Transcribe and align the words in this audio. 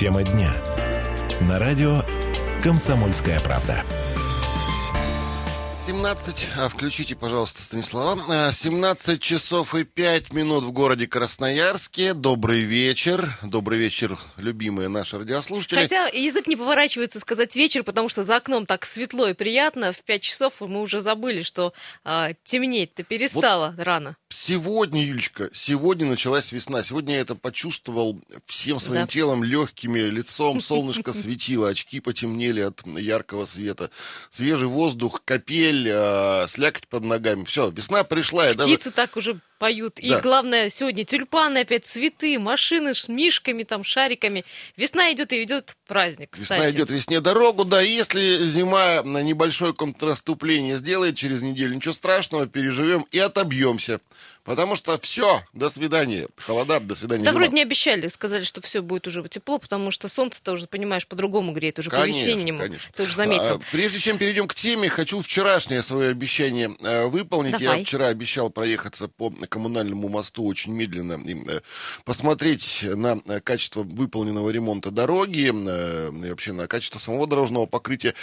Тема 0.00 0.22
дня. 0.22 0.50
На 1.42 1.58
радио 1.58 2.00
«Комсомольская 2.62 3.38
правда». 3.40 3.84
17, 5.86 6.48
а 6.56 6.70
включите, 6.70 7.14
пожалуйста, 7.14 7.60
Станислава. 7.60 8.50
17 8.50 9.20
часов 9.20 9.74
и 9.74 9.84
5 9.84 10.32
минут 10.32 10.64
в 10.64 10.72
городе 10.72 11.06
Красноярске. 11.06 12.14
Добрый 12.14 12.60
вечер. 12.60 13.28
Добрый 13.42 13.78
вечер, 13.78 14.18
любимые 14.38 14.88
наши 14.88 15.18
радиослушатели. 15.18 15.80
Хотя 15.80 16.06
язык 16.06 16.46
не 16.46 16.56
поворачивается 16.56 17.20
сказать 17.20 17.54
вечер, 17.54 17.82
потому 17.82 18.08
что 18.08 18.22
за 18.22 18.36
окном 18.36 18.64
так 18.64 18.86
светло 18.86 19.28
и 19.28 19.34
приятно. 19.34 19.92
В 19.92 20.02
5 20.04 20.22
часов 20.22 20.54
мы 20.60 20.80
уже 20.80 21.00
забыли, 21.00 21.42
что 21.42 21.74
а, 22.04 22.30
темнеть-то 22.42 23.02
перестало 23.02 23.74
вот 23.76 23.84
рано. 23.84 24.16
Сегодня, 24.32 25.04
Юлечка, 25.04 25.50
сегодня 25.52 26.06
началась 26.06 26.52
весна. 26.52 26.84
Сегодня 26.84 27.14
я 27.16 27.20
это 27.20 27.34
почувствовал 27.34 28.20
всем 28.46 28.78
своим 28.78 29.02
да. 29.02 29.06
телом, 29.08 29.42
легкими, 29.42 29.98
лицом. 29.98 30.60
Солнышко 30.60 31.12
светило, 31.12 31.68
очки 31.68 31.98
потемнели 31.98 32.60
от 32.60 32.86
яркого 32.86 33.44
света. 33.44 33.90
Свежий 34.30 34.68
воздух, 34.68 35.22
капель, 35.24 35.88
э, 35.90 36.46
слякоть 36.46 36.86
под 36.86 37.02
ногами. 37.02 37.42
Все, 37.44 37.70
весна 37.70 38.04
пришла. 38.04 38.48
Птицы 38.50 38.66
даже... 38.66 38.90
так 38.92 39.16
уже 39.16 39.40
поют. 39.60 39.96
Да. 39.96 40.02
И 40.02 40.20
главное, 40.20 40.70
сегодня 40.70 41.04
тюльпаны 41.04 41.58
опять, 41.58 41.84
цветы, 41.84 42.38
машины 42.38 42.94
с 42.94 43.08
мишками, 43.08 43.62
там, 43.62 43.84
шариками. 43.84 44.44
Весна 44.76 45.12
идет 45.12 45.32
и 45.32 45.42
идет 45.42 45.76
праздник, 45.86 46.30
кстати. 46.32 46.60
Весна 46.60 46.70
идет 46.70 46.90
весне 46.90 47.20
дорогу, 47.20 47.64
да. 47.64 47.80
Если 47.82 48.44
зима 48.44 49.02
на 49.02 49.22
небольшое 49.22 49.74
контраступление 49.74 50.78
сделает 50.78 51.16
через 51.16 51.42
неделю, 51.42 51.74
ничего 51.74 51.92
страшного, 51.92 52.46
переживем 52.46 53.06
и 53.12 53.18
отобьемся. 53.18 54.00
Потому 54.50 54.74
что 54.74 54.98
все, 54.98 55.44
до 55.52 55.70
свидания. 55.70 56.26
Холода, 56.44 56.80
до 56.80 56.96
свидания. 56.96 57.22
Да, 57.22 57.30
вроде 57.30 57.52
не 57.52 57.62
обещали, 57.62 58.08
сказали, 58.08 58.42
что 58.42 58.60
все 58.60 58.82
будет 58.82 59.06
уже 59.06 59.22
тепло, 59.28 59.60
потому 59.60 59.92
что 59.92 60.08
солнце-то 60.08 60.54
уже, 60.54 60.66
понимаешь, 60.66 61.06
по-другому 61.06 61.52
греет, 61.52 61.78
уже 61.78 61.88
по-весеннему. 61.88 62.58
Конечно. 62.58 62.90
Ты 62.96 63.04
уже 63.04 63.14
заметил. 63.14 63.54
А, 63.54 63.60
прежде 63.70 64.00
чем 64.00 64.18
перейдем 64.18 64.48
к 64.48 64.56
теме, 64.56 64.88
хочу 64.88 65.22
вчерашнее 65.22 65.84
свое 65.84 66.10
обещание 66.10 66.74
э, 66.82 67.06
выполнить. 67.06 67.58
Давай. 67.60 67.78
Я 67.78 67.84
вчера 67.84 68.08
обещал 68.08 68.50
проехаться 68.50 69.06
по 69.06 69.30
коммунальному 69.30 70.08
мосту 70.08 70.44
очень 70.44 70.72
медленно 70.72 71.12
и 71.24 71.48
э, 71.48 71.60
посмотреть 72.04 72.82
на 72.82 73.20
э, 73.26 73.38
качество 73.38 73.84
выполненного 73.84 74.50
ремонта 74.50 74.90
дороги 74.90 75.52
э, 75.54 76.10
и 76.26 76.28
вообще 76.28 76.50
на 76.50 76.66
качество 76.66 76.98
самого 76.98 77.28
дорожного 77.28 77.66
покрытия. 77.66 78.14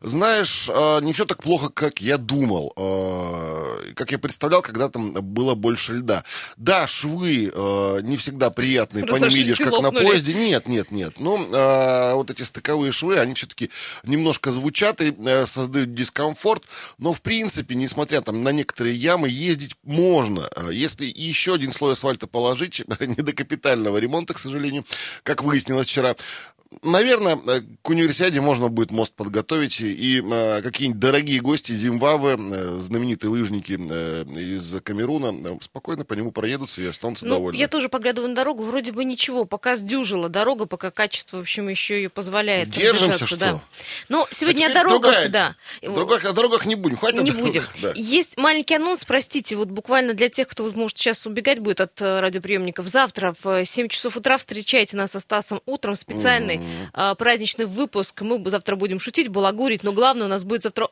Знаешь, 0.00 0.70
э, 0.72 1.00
не 1.02 1.12
все 1.12 1.24
так 1.24 1.42
плохо, 1.42 1.68
как 1.68 2.00
я 2.00 2.16
думал, 2.16 2.72
э, 2.76 3.92
как 3.94 4.12
я 4.12 4.20
представлял, 4.20 4.62
когда 4.62 4.88
там 4.88 5.10
было 5.14 5.56
было 5.63 5.63
больше 5.64 5.94
льда. 5.94 6.24
Да, 6.58 6.86
швы 6.86 7.50
э, 7.50 8.00
не 8.02 8.18
всегда 8.18 8.50
приятные, 8.50 9.06
по 9.06 9.16
ним 9.16 9.30
видишь, 9.30 9.56
как 9.56 9.72
лопнули. 9.72 10.02
на 10.02 10.10
поезде. 10.10 10.34
Нет, 10.34 10.68
нет, 10.68 10.90
нет. 10.90 11.14
Но 11.18 11.38
э, 11.38 12.14
вот 12.14 12.30
эти 12.30 12.42
стыковые 12.42 12.92
швы, 12.92 13.18
они 13.18 13.32
все-таки 13.32 13.70
немножко 14.04 14.50
звучат 14.50 15.00
и 15.00 15.14
э, 15.16 15.46
создают 15.46 15.94
дискомфорт. 15.94 16.64
Но, 16.98 17.14
в 17.14 17.22
принципе, 17.22 17.74
несмотря 17.76 18.20
там 18.20 18.42
на 18.42 18.50
некоторые 18.50 18.94
ямы, 18.94 19.30
ездить 19.30 19.74
можно. 19.84 20.50
Э, 20.54 20.68
если 20.70 21.06
еще 21.06 21.54
один 21.54 21.72
слой 21.72 21.94
асфальта 21.94 22.26
положить, 22.26 22.84
не 23.00 23.22
до 23.22 23.32
капитального 23.32 23.96
ремонта, 23.96 24.34
к 24.34 24.38
сожалению, 24.38 24.84
как 25.22 25.42
выяснилось 25.42 25.86
вчера, 25.86 26.14
наверное, 26.82 27.38
э, 27.46 27.62
к 27.82 27.88
универсиаде 27.88 28.40
можно 28.40 28.68
будет 28.68 28.90
мост 28.90 29.12
подготовить, 29.12 29.80
и 29.80 30.22
э, 30.24 30.62
какие-нибудь 30.62 31.00
дорогие 31.00 31.40
гости 31.40 31.72
Зимбабве, 31.72 32.36
э, 32.38 32.78
знаменитые 32.80 33.30
лыжники 33.30 33.78
э, 33.78 34.24
из 34.36 34.80
Камеруна, 34.82 35.32
э, 35.46 35.58
спокойно 35.60 36.04
по 36.04 36.14
нему 36.14 36.32
проедутся 36.32 36.80
и 36.82 36.86
останутся 36.86 37.26
ну, 37.26 37.36
довольны. 37.36 37.58
Я 37.58 37.68
тоже 37.68 37.88
поглядываю 37.88 38.30
на 38.30 38.34
дорогу, 38.34 38.64
вроде 38.64 38.92
бы 38.92 39.04
ничего, 39.04 39.44
пока 39.44 39.76
сдюжила 39.76 40.28
дорога, 40.28 40.66
пока 40.66 40.90
качество, 40.90 41.38
в 41.38 41.40
общем, 41.40 41.68
еще 41.68 41.96
ее 41.96 42.08
позволяет 42.08 42.70
Держимся, 42.70 43.26
что? 43.26 43.36
Да. 43.36 43.60
Но 44.08 44.26
сегодня 44.30 44.66
а 44.66 44.70
о 44.70 44.74
дорогах, 44.74 45.00
другая, 45.00 45.28
да. 45.28 45.56
Других, 45.82 46.24
о 46.24 46.32
дорогах 46.32 46.66
не 46.66 46.74
будем, 46.74 46.96
хватит 46.96 47.22
Не 47.22 47.30
будем. 47.30 47.64
Да. 47.80 47.92
Есть 47.94 48.36
маленький 48.36 48.74
анонс, 48.74 49.04
простите, 49.04 49.56
вот 49.56 49.68
буквально 49.68 50.14
для 50.14 50.28
тех, 50.28 50.48
кто 50.48 50.70
может 50.72 50.98
сейчас 50.98 51.26
убегать 51.26 51.58
будет 51.58 51.80
от 51.80 52.00
э, 52.00 52.20
радиоприемников. 52.20 52.86
Завтра 52.86 53.34
в 53.42 53.64
7 53.64 53.88
часов 53.88 54.16
утра 54.16 54.36
встречайте 54.36 54.96
нас 54.96 55.12
со 55.12 55.20
Стасом 55.20 55.60
утром 55.66 55.96
специальный 55.96 56.60
mm-hmm. 56.92 57.16
праздничный 57.16 57.66
выпуск. 57.66 58.20
Мы 58.22 58.42
завтра 58.50 58.76
будем 58.76 58.98
шутить, 58.98 59.28
балагурить, 59.28 59.82
но 59.82 59.92
главное 59.92 60.26
у 60.26 60.30
нас 60.30 60.44
будет 60.44 60.64
завтра 60.64 60.88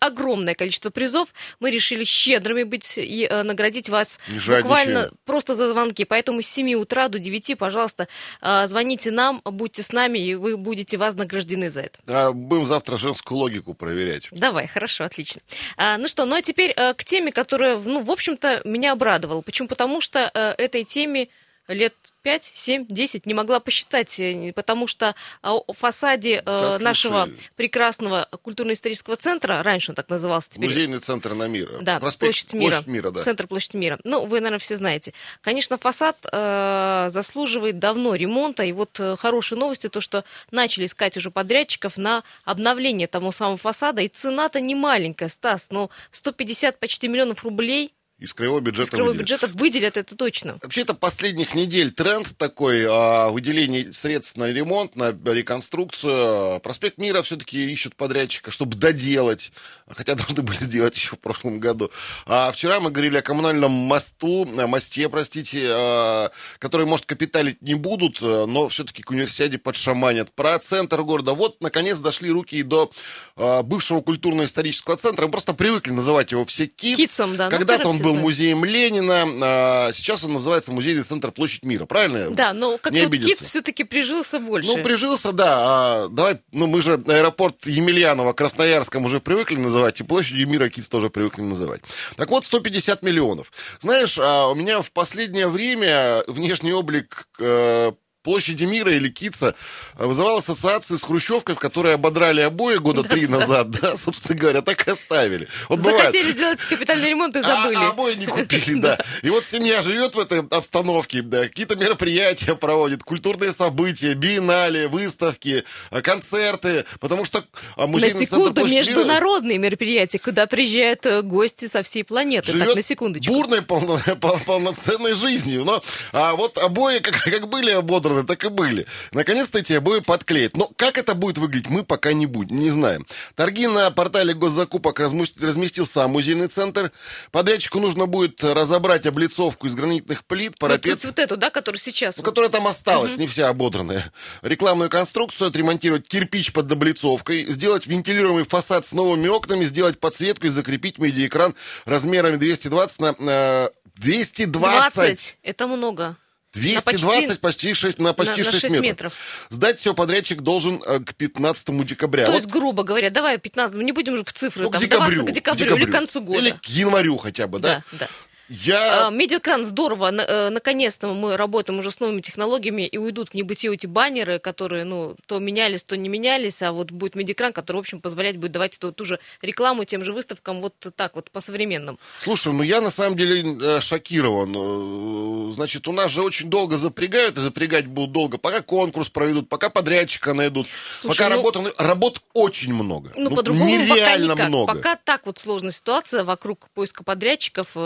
огромное 0.00 0.54
количество 0.54 0.90
призов. 0.90 1.28
Мы 1.60 1.70
решили 1.70 2.04
щедрыми 2.04 2.64
быть 2.64 2.98
и 2.98 3.26
э, 3.28 3.42
наградить 3.42 3.88
вас 3.88 4.20
буквально 4.28 5.10
просто 5.24 5.54
за 5.54 5.68
звонки. 5.68 6.04
Поэтому 6.04 6.42
с 6.42 6.46
7 6.46 6.74
утра 6.74 7.08
до 7.08 7.18
9, 7.18 7.58
пожалуйста, 7.58 8.08
э, 8.42 8.66
звоните 8.66 9.10
нам, 9.10 9.40
будьте 9.44 9.82
с 9.82 9.92
нами, 9.92 10.18
и 10.18 10.34
вы 10.34 10.56
будете 10.56 10.96
вознаграждены 10.96 11.70
за 11.70 11.82
это. 11.82 11.98
А 12.06 12.32
будем 12.32 12.66
завтра 12.66 12.96
женскую 12.96 13.38
логику 13.38 13.74
проверять. 13.74 14.28
Давай, 14.30 14.66
хорошо, 14.66 15.04
отлично. 15.04 15.40
А, 15.76 15.98
ну 15.98 16.08
что, 16.08 16.24
ну 16.24 16.36
а 16.36 16.42
теперь 16.42 16.72
э, 16.76 16.94
к 16.94 17.04
теме, 17.04 17.32
которая, 17.32 17.76
ну, 17.78 18.02
в 18.02 18.10
общем-то, 18.10 18.62
меня 18.64 18.92
обрадовала. 18.92 19.42
Почему? 19.42 19.68
Потому 19.68 20.00
что 20.00 20.30
э, 20.32 20.54
этой 20.58 20.84
теме 20.84 21.28
лет 21.68 21.94
5, 22.22 22.44
7, 22.44 22.86
10 22.88 23.26
не 23.26 23.34
могла 23.34 23.60
посчитать, 23.60 24.18
э, 24.18 24.52
потому 24.52 24.88
что 24.88 25.14
о 25.42 25.72
фасаде 25.72 26.42
да, 26.44 26.76
нашего 26.80 27.28
прекрасного 27.54 28.28
культурно-исторического 28.42 29.14
центра, 29.14 29.62
раньше 29.62 29.92
он 29.92 29.94
так 29.94 30.08
назывался 30.08 30.50
теперь. 30.50 30.68
Музейный 30.68 30.98
центр 30.98 31.34
на 31.34 31.46
мира. 31.46 31.78
Да, 31.82 32.00
Проспект, 32.00 32.32
площадь 32.32 32.52
мира. 32.52 32.70
Площадь 32.72 32.86
мира 32.88 33.10
да. 33.12 33.22
Центр 33.22 33.46
площадь 33.46 33.74
мира. 33.74 34.00
Ну, 34.02 34.26
вы, 34.26 34.40
наверное, 34.40 34.58
все 34.58 34.74
знаете. 34.74 35.12
Конечно, 35.40 35.78
фасад 35.78 36.16
э, 36.32 37.08
заслуживает 37.10 37.78
давно 37.78 38.16
ремонта, 38.16 38.64
и 38.64 38.72
вот 38.72 38.98
э, 38.98 39.14
хорошие 39.16 39.58
новости, 39.58 39.88
то, 39.88 40.00
что 40.00 40.24
начали 40.50 40.86
искать 40.86 41.16
уже 41.16 41.30
подрядчиков 41.30 41.96
на 41.96 42.24
обновление 42.44 43.06
того 43.06 43.30
самого 43.30 43.56
фасада, 43.56 44.02
и 44.02 44.08
цена-то 44.08 44.60
не 44.60 44.74
маленькая, 44.74 45.28
Стас, 45.28 45.68
но 45.70 45.90
150 46.10 46.80
почти 46.80 47.06
миллионов 47.06 47.44
рублей 47.44 47.92
из 48.18 48.32
краевого 48.32 48.60
бюджета 48.60 48.84
Из 48.84 48.90
краевого 48.90 49.10
выделят. 49.12 49.26
бюджета 49.28 49.46
выделят, 49.58 49.96
это 49.98 50.16
точно. 50.16 50.58
Вообще, 50.62 50.80
это 50.82 50.94
последних 50.94 51.54
недель 51.54 51.90
тренд 51.92 52.34
такой, 52.38 52.86
а, 52.88 53.28
выделение 53.28 53.92
средств 53.92 54.36
на 54.38 54.50
ремонт, 54.50 54.96
на 54.96 55.10
реконструкцию. 55.10 56.60
Проспект 56.60 56.96
Мира 56.96 57.20
все-таки 57.20 57.70
ищут 57.70 57.94
подрядчика, 57.94 58.50
чтобы 58.50 58.76
доделать, 58.76 59.52
хотя 59.88 60.14
должны 60.16 60.42
были 60.42 60.56
сделать 60.56 60.94
еще 60.96 61.16
в 61.16 61.18
прошлом 61.18 61.60
году. 61.60 61.90
А 62.24 62.50
вчера 62.52 62.80
мы 62.80 62.90
говорили 62.90 63.18
о 63.18 63.22
коммунальном 63.22 63.70
мосту, 63.70 64.46
мосте, 64.46 65.10
простите, 65.10 65.66
а, 65.70 66.30
который, 66.58 66.86
может, 66.86 67.04
капиталить 67.04 67.60
не 67.60 67.74
будут, 67.74 68.22
но 68.22 68.68
все-таки 68.68 69.02
к 69.02 69.10
универсиаде 69.10 69.58
подшаманят. 69.58 70.32
Про 70.32 70.58
центр 70.58 71.02
города. 71.02 71.34
Вот, 71.34 71.60
наконец, 71.60 71.98
дошли 72.00 72.30
руки 72.30 72.56
и 72.56 72.62
до 72.62 72.90
а, 73.36 73.62
бывшего 73.62 74.00
культурно-исторического 74.00 74.96
центра. 74.96 75.26
Мы 75.26 75.32
просто 75.32 75.52
привыкли 75.52 75.90
называть 75.90 76.32
его 76.32 76.46
все 76.46 76.66
КИЦ. 76.66 76.96
КИЦом, 76.96 77.36
да. 77.36 77.50
Ну, 77.50 77.58
Когда-то 77.58 77.88
он 77.90 78.05
был 78.06 78.14
музеем 78.14 78.64
Ленина, 78.64 79.26
а 79.42 79.92
сейчас 79.92 80.24
он 80.24 80.32
называется 80.34 80.72
Музейный 80.72 81.02
центр 81.02 81.32
Площадь 81.32 81.64
Мира, 81.64 81.86
правильно? 81.86 82.30
Да, 82.30 82.52
но 82.52 82.78
как 82.78 82.92
тут 82.92 83.12
КИТ 83.12 83.38
все-таки 83.38 83.84
прижился 83.84 84.38
больше. 84.38 84.68
Ну, 84.68 84.82
прижился, 84.82 85.32
да. 85.32 85.56
А, 85.58 86.08
давай, 86.08 86.40
ну, 86.52 86.66
мы 86.66 86.82
же 86.82 87.02
аэропорт 87.06 87.66
Емельянова, 87.66 88.32
Красноярском 88.32 89.04
уже 89.04 89.20
привыкли 89.20 89.56
называть, 89.56 90.00
и 90.00 90.04
Площадью 90.04 90.48
Мира 90.48 90.68
КИТ 90.68 90.88
тоже 90.88 91.10
привыкли 91.10 91.42
называть. 91.42 91.82
Так 92.16 92.30
вот, 92.30 92.44
150 92.44 93.02
миллионов. 93.02 93.52
Знаешь, 93.80 94.18
а 94.20 94.48
у 94.48 94.54
меня 94.54 94.82
в 94.82 94.90
последнее 94.92 95.48
время 95.48 96.22
внешний 96.26 96.72
облик 96.72 97.26
э, 97.38 97.92
площади 98.26 98.64
мира 98.64 98.92
или 98.92 99.08
Кица 99.08 99.54
вызывал 99.94 100.38
ассоциации 100.38 100.96
с 100.96 101.02
Хрущевкой, 101.04 101.54
в 101.54 101.60
которой 101.60 101.94
ободрали 101.94 102.40
обои 102.40 102.78
года 102.78 103.04
три 103.04 103.28
назад, 103.28 103.70
да, 103.70 103.96
собственно 103.96 104.36
говоря, 104.36 104.62
так 104.62 104.86
и 104.86 104.90
оставили. 104.90 105.46
Вот 105.68 105.78
Захотели 105.78 106.10
бывает. 106.10 106.34
сделать 106.34 106.60
капитальный 106.64 107.08
ремонт 107.08 107.36
и 107.36 107.42
забыли. 107.42 107.76
А, 107.76 107.86
а 107.86 107.90
обои 107.90 108.14
не 108.14 108.26
купили, 108.26 108.74
да. 108.80 108.98
И 109.22 109.30
вот 109.30 109.46
семья 109.46 109.80
живет 109.80 110.16
в 110.16 110.18
этой 110.18 110.40
обстановке, 110.40 111.22
да, 111.22 111.42
какие-то 111.42 111.76
мероприятия 111.76 112.56
проводит, 112.56 113.04
культурные 113.04 113.52
события, 113.52 114.14
биеннале, 114.14 114.88
выставки, 114.88 115.62
а, 115.90 116.02
концерты, 116.02 116.84
потому 116.98 117.24
что 117.24 117.44
а, 117.76 117.86
музейный 117.86 118.18
На 118.18 118.26
секунду, 118.26 118.66
международные 118.66 119.58
мероприятия, 119.58 120.18
куда 120.18 120.46
приезжают 120.46 121.06
э, 121.06 121.22
гости 121.22 121.66
со 121.66 121.82
всей 121.82 122.02
планеты. 122.02 122.50
Живет 122.50 122.66
так, 122.66 122.76
на 122.76 122.82
секундочку. 122.82 123.32
бурной 123.32 123.62
полно, 123.62 124.00
полноценной 124.46 125.14
жизнью. 125.14 125.64
Но 125.64 125.80
а 126.12 126.34
вот 126.34 126.58
обои, 126.58 126.98
как, 126.98 127.22
как 127.22 127.48
были 127.48 127.70
ободраны, 127.70 128.15
сделаны, 128.16 128.26
так 128.26 128.44
и 128.44 128.48
были. 128.48 128.86
Наконец-то 129.12 129.58
эти 129.58 129.74
обои 129.74 130.00
подклеят. 130.00 130.56
Но 130.56 130.70
как 130.76 130.98
это 130.98 131.14
будет 131.14 131.38
выглядеть, 131.38 131.70
мы 131.70 131.84
пока 131.84 132.12
не 132.12 132.26
будем, 132.26 132.58
не 132.58 132.70
знаем. 132.70 133.06
Торги 133.34 133.66
на 133.66 133.90
портале 133.90 134.34
госзакупок 134.34 135.00
разместил 135.00 135.86
сам 135.86 136.12
музейный 136.12 136.48
центр. 136.48 136.92
Подрядчику 137.30 137.80
нужно 137.80 138.06
будет 138.06 138.42
разобрать 138.42 139.06
облицовку 139.06 139.66
из 139.66 139.74
гранитных 139.74 140.24
плит, 140.24 140.58
парапет. 140.58 140.94
Вот, 140.94 141.04
вот 141.04 141.18
эту, 141.18 141.36
да, 141.36 141.50
которая 141.50 141.78
сейчас? 141.78 142.16
Ну, 142.16 142.22
которая 142.22 142.50
там 142.50 142.66
осталась, 142.66 143.12
угу. 143.12 143.20
не 143.20 143.26
вся 143.26 143.48
ободранная. 143.48 144.10
Рекламную 144.42 144.90
конструкцию, 144.90 145.48
отремонтировать 145.48 146.08
кирпич 146.08 146.52
под 146.52 146.70
облицовкой, 146.70 147.46
сделать 147.52 147.86
вентилируемый 147.86 148.44
фасад 148.44 148.84
с 148.86 148.92
новыми 148.92 149.28
окнами, 149.28 149.64
сделать 149.64 149.98
подсветку 150.00 150.46
и 150.46 150.50
закрепить 150.50 150.98
медиаэкран 150.98 151.54
размерами 151.84 152.36
220 152.36 153.00
на... 153.00 153.14
Э, 153.18 153.68
220! 153.96 154.94
20. 154.94 155.38
Это 155.42 155.66
много. 155.66 156.16
220 156.56 157.40
почти, 157.40 157.40
почти 157.40 157.74
6, 157.74 157.98
на 157.98 158.12
почти 158.12 158.42
на, 158.42 158.50
6, 158.50 158.52
на 158.52 158.60
6 158.60 158.64
метров. 158.74 158.82
метров. 158.82 159.12
Сдать 159.50 159.78
все 159.78 159.94
подрядчик 159.94 160.40
должен 160.40 160.82
э, 160.86 161.00
к 161.00 161.14
15 161.14 161.86
декабря. 161.86 162.26
То 162.26 162.32
вот. 162.32 162.38
есть, 162.38 162.48
грубо 162.48 162.82
говоря, 162.82 163.10
давай 163.10 163.38
15, 163.38 163.76
мы 163.76 163.84
не 163.84 163.92
будем 163.92 164.24
в 164.24 164.32
цифры 164.32 164.64
ну, 164.64 164.70
там, 164.70 164.80
к 164.80 164.84
декабрю, 164.84 165.24
к 165.24 165.30
декабрю, 165.30 165.32
к 165.32 165.58
декабрю 165.58 165.76
или 165.76 165.84
к 165.84 165.92
концу 165.92 166.20
года. 166.20 166.38
Или 166.38 166.50
к 166.50 166.66
январю 166.66 167.16
хотя 167.16 167.46
бы, 167.46 167.58
да? 167.58 167.82
Да, 167.92 167.98
да. 168.00 168.06
Я... 168.48 169.08
А, 169.08 169.10
медиакран 169.10 169.64
здорово. 169.64 170.12
Э, 170.12 170.50
наконец-то 170.50 171.08
мы 171.08 171.36
работаем 171.36 171.78
уже 171.78 171.90
с 171.90 171.98
новыми 171.98 172.20
технологиями, 172.20 172.86
и 172.86 172.96
уйдут 172.96 173.30
в 173.30 173.34
небытие 173.34 173.72
эти 173.74 173.86
баннеры, 173.86 174.38
которые, 174.38 174.84
ну, 174.84 175.16
то 175.26 175.38
менялись, 175.38 175.82
то 175.82 175.96
не 175.96 176.08
менялись, 176.08 176.62
а 176.62 176.72
вот 176.72 176.92
будет 176.92 177.16
медиакран, 177.16 177.52
который, 177.52 177.78
в 177.78 177.80
общем, 177.80 178.00
позволять 178.00 178.36
будет 178.36 178.52
давать 178.52 178.76
эту, 178.76 178.92
ту 178.92 179.04
же 179.04 179.18
рекламу 179.42 179.84
тем 179.84 180.04
же 180.04 180.12
выставкам 180.12 180.60
вот 180.60 180.74
так 180.94 181.16
вот, 181.16 181.30
по-современному. 181.30 181.98
Слушай, 182.22 182.52
ну 182.52 182.62
я 182.62 182.80
на 182.80 182.90
самом 182.90 183.16
деле 183.16 183.56
э, 183.60 183.80
шокирован. 183.80 185.50
Э, 185.50 185.52
значит, 185.52 185.88
у 185.88 185.92
нас 185.92 186.10
же 186.10 186.22
очень 186.22 186.48
долго 186.48 186.76
запрягают, 186.76 187.36
и 187.38 187.40
запрягать 187.40 187.86
будут 187.86 188.12
долго, 188.12 188.38
пока 188.38 188.62
конкурс 188.62 189.08
проведут, 189.08 189.48
пока 189.48 189.70
подрядчика 189.70 190.34
найдут, 190.34 190.68
Слушай, 190.88 191.16
пока 191.16 191.28
ну... 191.30 191.36
работа... 191.36 191.72
Работ 191.78 192.22
очень 192.32 192.72
много. 192.74 193.12
Ну, 193.16 193.30
ну 193.30 193.36
по-другому 193.36 193.88
пока 193.88 194.16
никак. 194.16 194.48
много. 194.48 194.74
Пока 194.74 194.96
так 194.96 195.26
вот 195.26 195.38
сложная 195.38 195.72
ситуация 195.72 196.22
вокруг 196.22 196.68
поиска 196.74 197.02
подрядчиков, 197.02 197.76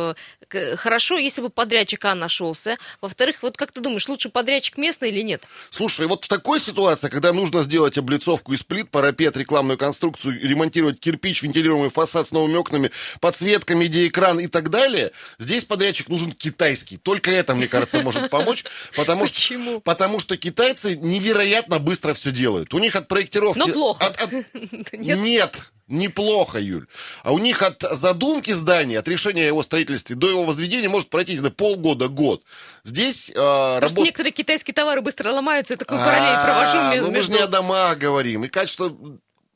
хорошо, 0.76 1.16
если 1.16 1.42
бы 1.42 1.50
подрядчик 1.50 2.04
А 2.04 2.14
нашелся. 2.14 2.76
Во-вторых, 3.00 3.42
вот 3.42 3.56
как 3.56 3.72
ты 3.72 3.80
думаешь, 3.80 4.08
лучше 4.08 4.28
подрядчик 4.28 4.76
местный 4.76 5.10
или 5.10 5.20
нет? 5.20 5.48
Слушай, 5.70 6.06
вот 6.06 6.24
в 6.24 6.28
такой 6.28 6.60
ситуации, 6.60 7.08
когда 7.08 7.32
нужно 7.32 7.62
сделать 7.62 7.98
облицовку 7.98 8.52
из 8.52 8.62
плит, 8.62 8.90
парапет, 8.90 9.36
рекламную 9.36 9.78
конструкцию, 9.78 10.40
ремонтировать 10.40 11.00
кирпич, 11.00 11.42
вентилируемый 11.42 11.90
фасад 11.90 12.26
с 12.26 12.32
новыми 12.32 12.56
окнами, 12.56 12.90
подсветка, 13.20 13.74
медиаэкран 13.74 14.40
и 14.40 14.46
так 14.46 14.70
далее, 14.70 15.12
здесь 15.38 15.64
подрядчик 15.64 16.08
нужен 16.08 16.32
китайский. 16.32 16.96
Только 16.96 17.30
это, 17.30 17.54
мне 17.54 17.68
кажется, 17.68 18.00
может 18.00 18.30
помочь, 18.30 18.64
потому 18.96 19.26
что, 19.26 19.80
потому 19.80 20.20
что 20.20 20.36
китайцы 20.36 20.96
невероятно 20.96 21.78
быстро 21.78 22.14
все 22.14 22.30
делают. 22.30 22.74
У 22.74 22.78
них 22.78 22.96
от 22.96 23.08
проектировки... 23.08 23.58
Но 23.58 23.68
плохо. 23.68 24.06
От, 24.06 24.20
от... 24.20 24.32
Нет, 24.92 25.70
Неплохо, 25.90 26.58
Юль. 26.58 26.86
А 27.24 27.32
у 27.32 27.38
них 27.38 27.62
от 27.62 27.82
задумки 27.82 28.52
здания, 28.52 29.00
от 29.00 29.08
решения 29.08 29.46
его 29.46 29.62
строительства 29.62 30.14
до 30.14 30.28
его 30.28 30.44
возведения 30.44 30.88
может 30.88 31.10
пройти, 31.10 31.36
знаю, 31.36 31.52
полгода, 31.52 32.08
год. 32.08 32.44
Здесь 32.84 33.30
э, 33.34 33.78
работ... 33.80 34.04
некоторые 34.04 34.32
китайские 34.32 34.72
товары 34.72 35.00
быстро 35.00 35.32
ломаются, 35.32 35.74
я 35.74 35.78
такой 35.78 35.98
параллель 35.98 36.44
провожу. 36.44 37.02
Ну, 37.02 37.10
мы 37.10 37.22
же 37.22 37.32
не 37.32 37.38
о 37.38 37.48
домах 37.48 37.98
говорим. 37.98 38.44
И 38.44 38.48
качество 38.48 38.96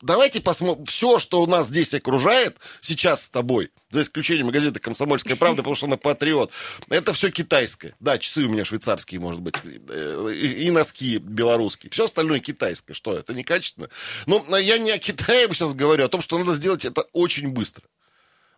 давайте 0.05 0.41
посмотрим, 0.41 0.85
все, 0.85 1.19
что 1.19 1.41
у 1.41 1.47
нас 1.47 1.67
здесь 1.67 1.93
окружает 1.93 2.57
сейчас 2.81 3.23
с 3.23 3.29
тобой, 3.29 3.71
за 3.89 4.01
исключением 4.01 4.49
газеты 4.49 4.79
«Комсомольская 4.79 5.35
правда», 5.35 5.57
потому 5.57 5.75
что 5.75 5.87
она 5.87 5.97
патриот, 5.97 6.51
это 6.89 7.13
все 7.13 7.31
китайское. 7.31 7.95
Да, 7.99 8.17
часы 8.17 8.43
у 8.43 8.49
меня 8.49 8.65
швейцарские, 8.65 9.19
может 9.19 9.41
быть, 9.41 9.55
э, 9.63 10.33
и 10.33 10.69
носки 10.71 11.17
белорусские. 11.17 11.89
Все 11.91 12.05
остальное 12.05 12.39
китайское. 12.39 12.93
Что, 12.93 13.17
это 13.17 13.33
некачественно? 13.33 13.89
Но 14.25 14.57
я 14.57 14.77
не 14.77 14.91
о 14.91 14.97
Китае 14.97 15.47
сейчас 15.53 15.73
говорю, 15.73 16.03
а 16.03 16.05
о 16.05 16.09
том, 16.09 16.21
что 16.21 16.37
надо 16.37 16.53
сделать 16.53 16.85
это 16.85 17.01
очень 17.13 17.49
быстро. 17.49 17.83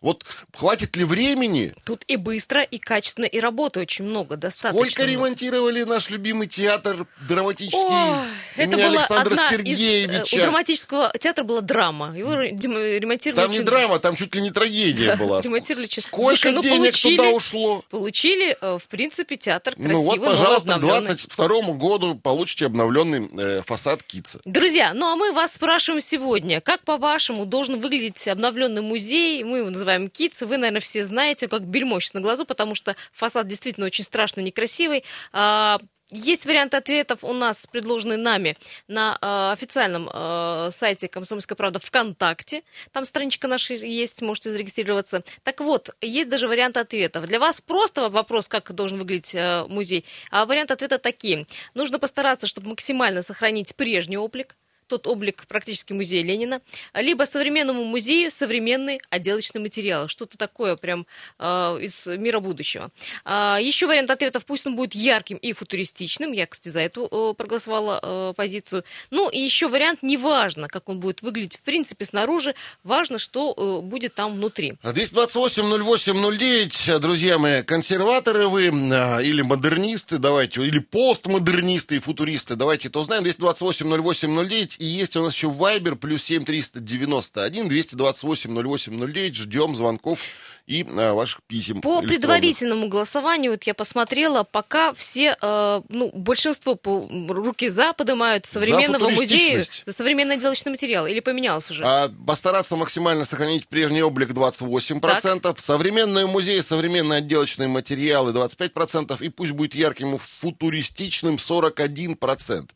Вот 0.00 0.24
хватит 0.54 0.96
ли 0.96 1.04
времени? 1.04 1.74
Тут 1.84 2.04
и 2.06 2.16
быстро, 2.16 2.62
и 2.62 2.78
качественно, 2.78 3.24
и 3.24 3.40
работы 3.40 3.80
очень 3.80 4.04
много, 4.04 4.36
достаточно. 4.36 4.86
Сколько 4.86 5.10
ремонтировали 5.10 5.82
наш 5.82 6.08
любимый 6.10 6.46
театр 6.46 7.06
драматический 7.28 7.78
О, 7.80 8.24
это 8.56 8.76
была 8.76 8.86
Александра 8.86 9.32
одна 9.32 9.50
Сергеевича. 9.50 10.22
Из, 10.22 10.32
у 10.34 10.42
драматического 10.42 11.12
театра 11.18 11.44
была 11.44 11.60
драма. 11.62 12.16
Его 12.16 12.34
ремонтировали 12.34 13.40
Там 13.40 13.50
очень... 13.50 13.60
не 13.60 13.66
драма, 13.66 13.98
там 13.98 14.14
чуть 14.14 14.34
ли 14.34 14.42
не 14.42 14.50
трагедия 14.50 15.16
была. 15.16 15.40
Ремонтировали 15.40 15.88
Сколько 15.88 16.28
Слушай, 16.28 16.52
ну, 16.52 16.62
денег 16.62 16.76
получили, 16.78 17.16
туда 17.16 17.30
ушло? 17.30 17.84
Получили, 17.90 18.56
э, 18.60 18.78
в 18.78 18.88
принципе, 18.88 19.36
театр 19.36 19.74
красивый, 19.74 19.96
Ну 19.96 20.02
вот, 20.02 20.24
пожалуйста, 20.24 20.74
к 20.74 20.80
22 20.80 21.62
году 21.74 22.14
получите 22.14 22.66
обновленный 22.66 23.28
э, 23.36 23.62
фасад 23.62 24.02
КИЦа. 24.02 24.40
Друзья, 24.44 24.94
ну 24.94 25.06
а 25.06 25.16
мы 25.16 25.32
вас 25.32 25.54
спрашиваем 25.54 26.00
сегодня, 26.00 26.60
как 26.60 26.82
по-вашему 26.84 27.46
должен 27.46 27.80
выглядеть 27.80 28.28
обновленный 28.28 28.82
музей? 28.82 29.42
Мы 29.42 29.58
его 29.58 29.70
называем 29.70 29.87
называем 29.88 30.10
Китс. 30.10 30.42
Вы, 30.42 30.58
наверное, 30.58 30.80
все 30.80 31.04
знаете, 31.04 31.48
как 31.48 31.62
бельмо 31.62 31.98
на 32.12 32.20
глазу, 32.20 32.44
потому 32.44 32.74
что 32.74 32.94
фасад 33.12 33.48
действительно 33.48 33.86
очень 33.86 34.04
страшно 34.04 34.40
некрасивый. 34.40 35.04
А, 35.32 35.78
есть 36.10 36.46
вариант 36.46 36.74
ответов 36.74 37.24
у 37.24 37.32
нас, 37.32 37.66
предложенный 37.70 38.16
нами 38.16 38.56
на 38.86 39.18
э, 39.20 39.52
официальном 39.52 40.08
э, 40.12 40.68
сайте 40.70 41.08
«Комсомольская 41.08 41.54
правда» 41.56 41.80
ВКонтакте. 41.80 42.62
Там 42.92 43.04
страничка 43.04 43.46
наша 43.46 43.74
есть, 43.74 44.22
можете 44.22 44.50
зарегистрироваться. 44.50 45.22
Так 45.42 45.60
вот, 45.60 45.94
есть 46.00 46.30
даже 46.30 46.48
вариант 46.48 46.78
ответов. 46.78 47.26
Для 47.26 47.38
вас 47.38 47.60
просто 47.60 48.08
вопрос, 48.08 48.48
как 48.48 48.72
должен 48.72 48.98
выглядеть 48.98 49.34
э, 49.34 49.64
музей, 49.68 50.04
а 50.30 50.46
вариант 50.46 50.70
ответа 50.70 50.98
такие. 50.98 51.46
Нужно 51.74 51.98
постараться, 51.98 52.46
чтобы 52.46 52.70
максимально 52.70 53.20
сохранить 53.22 53.74
прежний 53.76 54.16
облик, 54.16 54.56
тот 54.88 55.06
облик 55.06 55.44
практически 55.46 55.92
музея 55.92 56.24
Ленина, 56.24 56.60
либо 56.94 57.24
современному 57.24 57.84
музею 57.84 58.30
современный 58.30 59.00
отделочный 59.10 59.60
материал, 59.60 60.08
что-то 60.08 60.38
такое 60.38 60.76
прям 60.76 61.06
э, 61.38 61.44
из 61.80 62.06
мира 62.06 62.40
будущего. 62.40 62.90
А, 63.24 63.58
еще 63.60 63.86
вариант 63.86 64.10
ответов, 64.10 64.44
пусть 64.44 64.66
он 64.66 64.76
будет 64.76 64.94
ярким 64.94 65.36
и 65.36 65.52
футуристичным, 65.52 66.32
я, 66.32 66.46
кстати, 66.46 66.70
за 66.70 66.80
эту 66.80 67.08
э, 67.10 67.34
проголосовала 67.34 68.00
э, 68.02 68.32
позицию. 68.36 68.84
Ну 69.10 69.28
и 69.28 69.38
еще 69.38 69.68
вариант, 69.68 70.02
неважно, 70.02 70.68
как 70.68 70.88
он 70.88 71.00
будет 71.00 71.22
выглядеть 71.22 71.58
в 71.58 71.62
принципе 71.62 72.04
снаружи, 72.04 72.54
важно, 72.82 73.18
что 73.18 73.54
э, 73.56 73.80
будет 73.84 74.14
там 74.14 74.34
внутри. 74.34 74.74
228-08-09, 74.82 76.98
друзья 76.98 77.38
мои, 77.38 77.62
консерваторы 77.62 78.48
вы 78.48 78.66
э, 78.66 79.22
или 79.22 79.42
модернисты, 79.42 80.18
давайте, 80.18 80.62
или 80.62 80.78
постмодернисты 80.78 81.96
и 81.96 81.98
футуристы, 81.98 82.56
давайте 82.56 82.88
это 82.88 83.00
узнаем. 83.00 83.24
228-08-09, 83.24 84.76
и 84.78 84.84
есть 84.84 85.16
у 85.16 85.22
нас 85.22 85.34
еще 85.34 85.48
Viber, 85.48 85.96
плюс 85.96 86.22
7 86.24 86.44
391 86.44 87.68
228 87.68 88.50
08 88.54 89.06
09. 89.06 89.34
Ждем 89.34 89.76
звонков 89.76 90.20
и 90.68 90.86
а, 90.86 91.14
ваших 91.14 91.40
писем. 91.46 91.80
По 91.80 92.02
предварительному 92.02 92.88
голосованию, 92.88 93.52
вот 93.52 93.64
я 93.64 93.72
посмотрела, 93.72 94.44
пока 94.44 94.92
все, 94.92 95.34
э, 95.40 95.80
ну, 95.88 96.10
большинство 96.12 96.74
по 96.74 97.08
руки 97.28 97.68
за 97.68 97.94
поднимают 97.94 98.44
современного 98.44 99.08
за 99.08 99.16
музея 99.16 99.64
за 99.86 99.92
современный 99.92 100.34
отделочный 100.36 100.70
материал. 100.70 101.06
Или 101.06 101.20
поменялось 101.20 101.70
уже? 101.70 101.84
А, 101.86 102.10
постараться 102.26 102.76
максимально 102.76 103.24
сохранить 103.24 103.66
прежний 103.66 104.02
облик 104.02 104.30
28%, 104.30 105.40
так. 105.40 105.58
современный 105.58 106.26
музей, 106.26 106.62
современные 106.62 107.18
отделочные 107.18 107.68
материалы 107.68 108.32
25%, 108.32 109.16
и 109.22 109.30
пусть 109.30 109.52
будет 109.52 109.74
ярким 109.74 110.16
и 110.16 110.18
футуристичным 110.18 111.36
41%. 111.36 112.68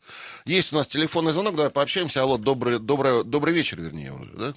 Есть 0.45 0.73
у 0.73 0.75
нас 0.77 0.87
телефонный 0.87 1.31
звонок, 1.31 1.55
давай 1.55 1.69
пообщаемся. 1.69 2.23
Алло, 2.23 2.37
добрый, 2.37 2.79
добрый, 2.79 3.23
добрый 3.23 3.53
вечер, 3.53 3.79
вернее, 3.79 4.13
уже, 4.13 4.31
да? 4.31 4.53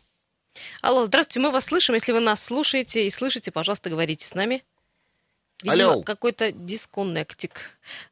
Алло, 0.83 1.05
здравствуйте, 1.05 1.41
мы 1.41 1.51
вас 1.51 1.67
слышим. 1.67 1.95
Если 1.95 2.13
вы 2.13 2.21
нас 2.21 2.43
слушаете 2.43 3.07
и 3.07 3.11
слышите, 3.11 3.51
пожалуйста, 3.51 3.91
говорите 3.91 4.27
с 4.27 4.35
нами. 4.35 4.63
Видимо, 5.63 5.93
Алло. 5.93 6.03
какой-то 6.03 6.53
дисконнектик. 6.53 7.53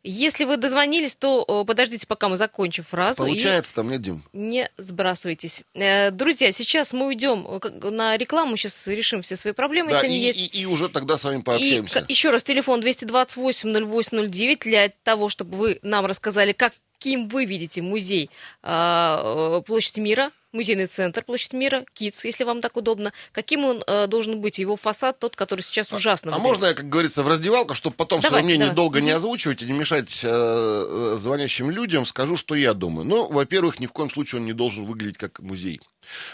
Если 0.03 0.45
вы 0.45 0.57
дозвонились, 0.57 1.15
то 1.15 1.65
подождите, 1.67 2.07
пока 2.07 2.31
мы 2.31 2.39
закончим 2.39 2.85
фразу. 2.85 3.19
Получается, 3.19 3.75
там 3.75 3.91
нет, 3.91 4.01
Дим. 4.01 4.23
Не 4.33 4.71
сбрасывайтесь. 4.79 5.63
Э, 5.75 6.11
друзья, 6.11 6.51
сейчас 6.53 6.95
мы 6.95 7.07
уйдем 7.09 7.47
э, 7.47 7.91
на 7.91 8.17
рекламу, 8.17 8.57
сейчас 8.57 8.87
решим 8.87 9.21
все 9.21 9.37
свои 9.37 9.53
проблемы, 9.53 9.91
да, 9.91 9.97
если 9.97 10.07
и, 10.07 10.11
они 10.11 10.21
есть. 10.21 10.39
И, 10.39 10.63
и 10.63 10.65
уже 10.65 10.89
тогда 10.89 11.19
с 11.19 11.25
вами 11.25 11.43
пообщаемся. 11.43 12.07
И, 12.09 12.13
еще 12.13 12.31
раз, 12.31 12.43
телефон 12.45 12.81
228-08-09 12.81 14.59
для 14.61 14.89
того, 15.03 15.29
чтобы 15.29 15.57
вы 15.59 15.79
нам 15.83 16.07
рассказали, 16.07 16.53
каким 16.99 17.29
вы 17.29 17.45
видите 17.45 17.83
музей 17.83 18.31
э, 18.63 19.63
Площади 19.67 20.01
Мира, 20.01 20.31
музейный 20.55 20.87
центр 20.87 21.23
Площадь 21.23 21.53
Мира, 21.53 21.85
КИЦ, 21.93 22.25
если 22.25 22.45
вам 22.45 22.61
так 22.61 22.77
удобно. 22.77 23.13
Каким 23.33 23.65
он 23.65 23.83
э, 23.87 24.07
должен 24.07 24.41
быть, 24.41 24.59
его 24.59 24.77
фасад, 24.77 25.19
тот, 25.19 25.37
который 25.37 25.61
сейчас 25.61 25.93
а, 25.93 25.97
ужасно 25.97 26.33
А, 26.33 26.37
а 26.37 26.39
можно 26.39 26.67
я, 26.67 26.75
как 26.75 26.89
говорится, 26.89 27.23
в 27.23 27.29
раздевалку, 27.29 27.75
чтобы 27.75 27.97
потом 27.97 28.21
давай, 28.21 28.41
свое 28.41 28.45
мнение 28.45 28.67
давай. 28.67 28.77
долго 28.77 29.01
не 29.01 29.11
озвучивать 29.11 29.63
и 29.63 29.67
не 29.67 29.73
мешать 29.73 30.21
э, 30.23 30.29
э, 30.29 31.17
звонящим 31.19 31.71
людям, 31.71 32.07
скажу, 32.07 32.37
что 32.37 32.55
я 32.55 32.73
думаю. 32.73 33.07
Ну, 33.07 33.29
во-первых, 33.31 33.81
ни 33.81 33.87
в 33.87 33.93
коем 33.93 34.11
случае 34.11 34.41
он 34.41 34.47
не 34.47 34.53
должен 34.53 34.87
выглядеть 34.87 35.19
как 35.19 35.41
музей. 35.41 35.81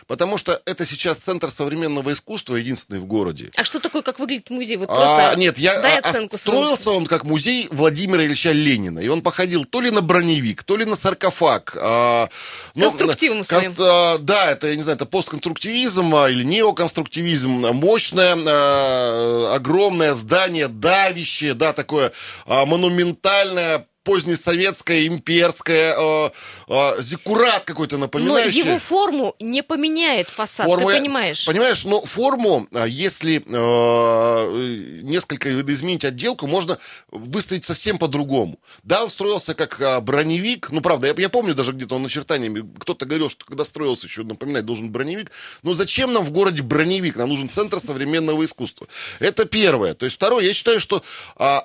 Потому 0.06 0.38
что 0.38 0.60
это 0.64 0.86
сейчас 0.86 1.18
центр 1.18 1.50
современного 1.50 2.12
искусства, 2.12 2.56
единственный 2.56 3.00
в 3.00 3.06
городе. 3.06 3.50
А 3.56 3.64
что 3.64 3.80
такое, 3.80 4.02
как 4.02 4.18
выглядит 4.18 4.50
музей? 4.50 4.76
Вот 4.76 4.88
просто 4.88 5.30
а, 5.30 5.34
нет, 5.36 5.58
я 5.58 5.80
дай 5.80 5.98
оценку. 5.98 6.38
Строился 6.38 6.90
он 6.90 7.06
как 7.06 7.24
музей 7.24 7.68
Владимира 7.70 8.24
Ильича 8.24 8.52
Ленина. 8.52 8.98
И 9.00 9.08
он 9.08 9.22
походил 9.22 9.64
то 9.64 9.80
ли 9.80 9.90
на 9.90 10.00
броневик, 10.00 10.62
то 10.62 10.76
ли 10.76 10.84
на 10.84 10.96
саркофаг. 10.96 11.76
А, 11.80 12.28
ну, 12.74 12.84
Конструктивом 12.84 13.44
своим. 13.44 13.74
А, 13.78 14.18
да, 14.18 14.50
это, 14.50 14.68
я 14.68 14.76
не 14.76 14.82
знаю, 14.82 14.96
это 14.96 15.06
постконструктивизм 15.06 16.14
а, 16.14 16.30
или 16.30 16.44
неоконструктивизм. 16.44 17.50
Мощное, 17.72 18.36
а, 18.36 19.54
огромное 19.54 20.14
здание, 20.14 20.68
давящее, 20.68 21.54
да, 21.54 21.72
такое 21.72 22.12
а, 22.46 22.66
монументальное, 22.66 23.86
позднесоветская, 24.02 25.06
имперская, 25.06 25.94
э, 25.96 26.30
э, 26.68 27.02
зиккурат 27.02 27.64
какой-то 27.64 27.98
напоминающий. 27.98 28.62
Но 28.62 28.68
его 28.70 28.78
форму 28.78 29.36
не 29.40 29.62
поменяет 29.62 30.28
фасад, 30.28 30.66
форму, 30.66 30.88
ты 30.88 30.98
понимаешь? 30.98 31.44
Понимаешь, 31.44 31.84
но 31.84 32.00
форму, 32.00 32.66
а, 32.72 32.86
если 32.86 33.42
э, 33.46 35.02
несколько 35.02 35.60
изменить 35.60 36.04
отделку, 36.04 36.46
можно 36.46 36.78
выставить 37.10 37.64
совсем 37.64 37.98
по-другому. 37.98 38.58
Да, 38.82 39.04
он 39.04 39.10
строился 39.10 39.54
как 39.54 39.80
э, 39.80 40.00
броневик, 40.00 40.70
ну, 40.70 40.80
правда, 40.80 41.08
я, 41.08 41.14
я 41.16 41.28
помню 41.28 41.54
даже 41.54 41.72
где-то 41.72 41.96
он 41.96 42.02
начертаниями, 42.02 42.66
кто-то 42.78 43.04
говорил, 43.04 43.28
что 43.28 43.44
когда 43.44 43.64
строился, 43.64 44.06
еще 44.06 44.22
напоминать 44.22 44.64
должен 44.64 44.90
броневик. 44.90 45.30
Но 45.62 45.74
зачем 45.74 46.12
нам 46.12 46.24
в 46.24 46.30
городе 46.30 46.62
броневик? 46.62 47.16
Нам 47.16 47.28
нужен 47.28 47.50
центр 47.50 47.80
современного 47.80 48.44
искусства. 48.44 48.86
Это 49.18 49.44
первое. 49.44 49.94
То 49.94 50.06
есть 50.06 50.16
второе, 50.16 50.44
я 50.44 50.54
считаю, 50.54 50.80
что 50.80 51.02
э, 51.38 51.58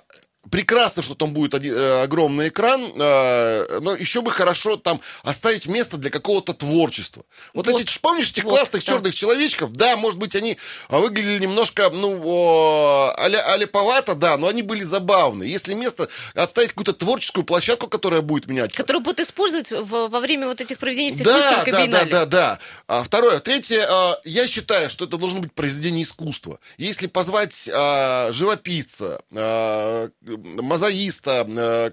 прекрасно, 0.49 1.03
что 1.03 1.15
там 1.15 1.33
будет 1.33 1.53
один, 1.53 1.73
э, 1.75 2.03
огромный 2.03 2.49
экран, 2.49 2.91
э, 2.95 3.79
но 3.79 3.95
еще 3.95 4.21
бы 4.21 4.31
хорошо 4.31 4.77
там 4.77 5.01
оставить 5.23 5.67
место 5.67 5.97
для 5.97 6.09
какого-то 6.09 6.53
творчества. 6.53 7.23
Вот, 7.53 7.67
вот 7.67 7.81
эти, 7.81 7.97
помнишь, 7.99 8.31
этих 8.31 8.43
вот, 8.43 8.51
классных 8.51 8.83
да. 8.83 8.91
черных 8.93 9.15
человечков, 9.15 9.73
да, 9.73 9.95
может 9.95 10.19
быть, 10.19 10.35
они 10.35 10.57
а, 10.89 10.99
выглядели 10.99 11.39
немножко, 11.39 11.89
ну, 11.89 13.13
аля, 13.17 13.39
аляповато, 13.53 14.15
да, 14.15 14.37
но 14.37 14.47
они 14.47 14.61
были 14.61 14.83
забавны. 14.83 15.43
Если 15.43 15.73
место, 15.73 16.09
оставить 16.33 16.69
какую-то 16.69 16.93
творческую 16.93 17.45
площадку, 17.45 17.87
которая 17.87 18.21
будет 18.21 18.47
меняться. 18.47 18.77
Которую 18.77 19.03
будут 19.03 19.19
использовать 19.19 19.71
в, 19.71 20.07
во 20.07 20.19
время 20.19 20.47
вот 20.47 20.61
этих 20.61 20.77
проведений 20.77 21.11
всех 21.11 21.25
да, 21.25 21.63
да, 21.65 21.87
да, 21.87 22.05
да, 22.05 22.25
да. 22.25 22.59
А, 22.87 23.03
второе. 23.03 23.39
Третье, 23.39 23.85
а, 23.89 24.19
я 24.23 24.47
считаю, 24.47 24.89
что 24.89 25.05
это 25.05 25.17
должно 25.17 25.39
быть 25.39 25.53
произведение 25.53 26.03
искусства. 26.03 26.59
Если 26.77 27.07
позвать 27.07 27.69
а, 27.71 28.31
живописца, 28.31 29.21
а, 29.33 30.09
мозаиста, 30.37 31.45
э, 31.47 31.91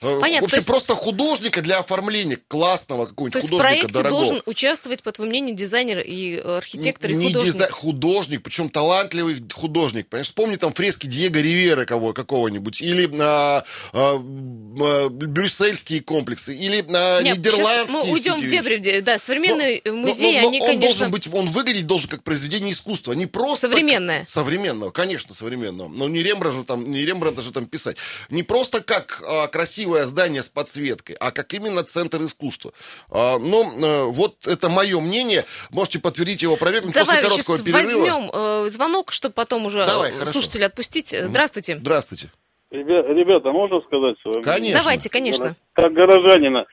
э, 0.00 0.20
Понятно, 0.20 0.42
в 0.42 0.44
общем, 0.44 0.56
есть... 0.56 0.66
просто 0.66 0.94
художника 0.94 1.62
для 1.62 1.78
оформления 1.78 2.38
классного 2.48 3.06
какого-нибудь 3.06 3.42
художника 3.42 3.48
То 3.48 3.52
есть 3.52 3.52
в 3.52 3.58
проекте 3.58 3.92
дорогого. 3.92 4.24
должен 4.24 4.42
участвовать, 4.46 5.02
по 5.02 5.12
твоему 5.12 5.30
мнению, 5.30 5.56
дизайнер 5.56 6.00
и 6.00 6.36
архитектор, 6.36 7.10
не 7.10 7.26
и 7.26 7.32
художник? 7.32 7.52
Дизай... 7.52 7.70
художник, 7.70 8.42
причем 8.42 8.70
талантливый 8.70 9.42
художник. 9.52 10.08
Понимаешь, 10.08 10.26
вспомни 10.26 10.56
там 10.56 10.72
фрески 10.72 11.06
Диего 11.06 11.38
Ривера 11.38 11.84
кого, 11.84 12.12
какого-нибудь, 12.12 12.80
или 12.80 13.08
а, 13.20 13.64
а, 13.92 14.22
а, 14.22 15.08
брюссельские 15.08 16.00
комплексы, 16.02 16.54
или 16.54 16.84
а, 16.94 17.22
Нет, 17.22 17.38
нидерландские. 17.38 17.86
мы 17.88 18.12
уйдем 18.12 18.40
в 18.40 18.46
дебри, 18.46 19.00
да, 19.00 19.18
современные 19.18 19.82
но, 19.84 19.92
музеи, 19.92 20.36
но, 20.36 20.42
но, 20.42 20.48
они, 20.48 20.60
он 20.60 20.66
конечно... 20.66 20.86
должен 20.86 21.10
быть, 21.10 21.28
он 21.32 21.46
выглядеть 21.46 21.86
должен 21.86 22.08
как 22.08 22.22
произведение 22.22 22.72
искусства, 22.72 23.12
не 23.12 23.26
просто... 23.26 23.68
Современное. 23.68 24.20
Как... 24.20 24.28
Современного, 24.28 24.90
конечно, 24.90 25.34
современного. 25.34 25.88
Но 25.88 26.08
не 26.08 26.22
Рембрандта 26.22 26.58
же 26.58 26.64
там, 26.64 26.90
не 26.90 27.04
Рембрандта 27.04 27.42
же 27.42 27.52
там 27.52 27.66
писать. 27.78 27.96
Не 28.30 28.42
просто 28.42 28.82
как 28.82 29.22
а, 29.26 29.46
красивое 29.46 30.04
здание 30.06 30.42
с 30.42 30.48
подсветкой, 30.48 31.16
а 31.20 31.30
как 31.30 31.54
именно 31.54 31.82
центр 31.84 32.22
искусства. 32.22 32.72
А, 33.10 33.38
но 33.38 33.62
а, 33.62 34.06
вот 34.06 34.46
это 34.46 34.68
мое 34.68 35.00
мнение. 35.00 35.44
Можете 35.70 36.00
подтвердить 36.00 36.42
его 36.42 36.56
проверку 36.56 36.90
Давай 36.92 37.16
после 37.16 37.22
короткого 37.22 37.58
перерыва. 37.58 38.00
возьмем 38.00 38.30
э, 38.32 38.68
звонок, 38.68 39.12
чтобы 39.12 39.34
потом 39.34 39.66
уже 39.66 39.86
Давай, 39.86 40.12
слушателя 40.26 40.66
отпустить. 40.66 41.14
Здравствуйте. 41.16 41.76
Здравствуйте. 41.76 42.30
Ребята, 42.70 43.50
можно 43.50 43.80
сказать 43.80 44.16
свое 44.20 44.42
Конечно. 44.42 44.80
Давайте, 44.80 45.08
конечно. 45.08 45.56
Как 45.72 45.92
горожанина. 45.92 46.66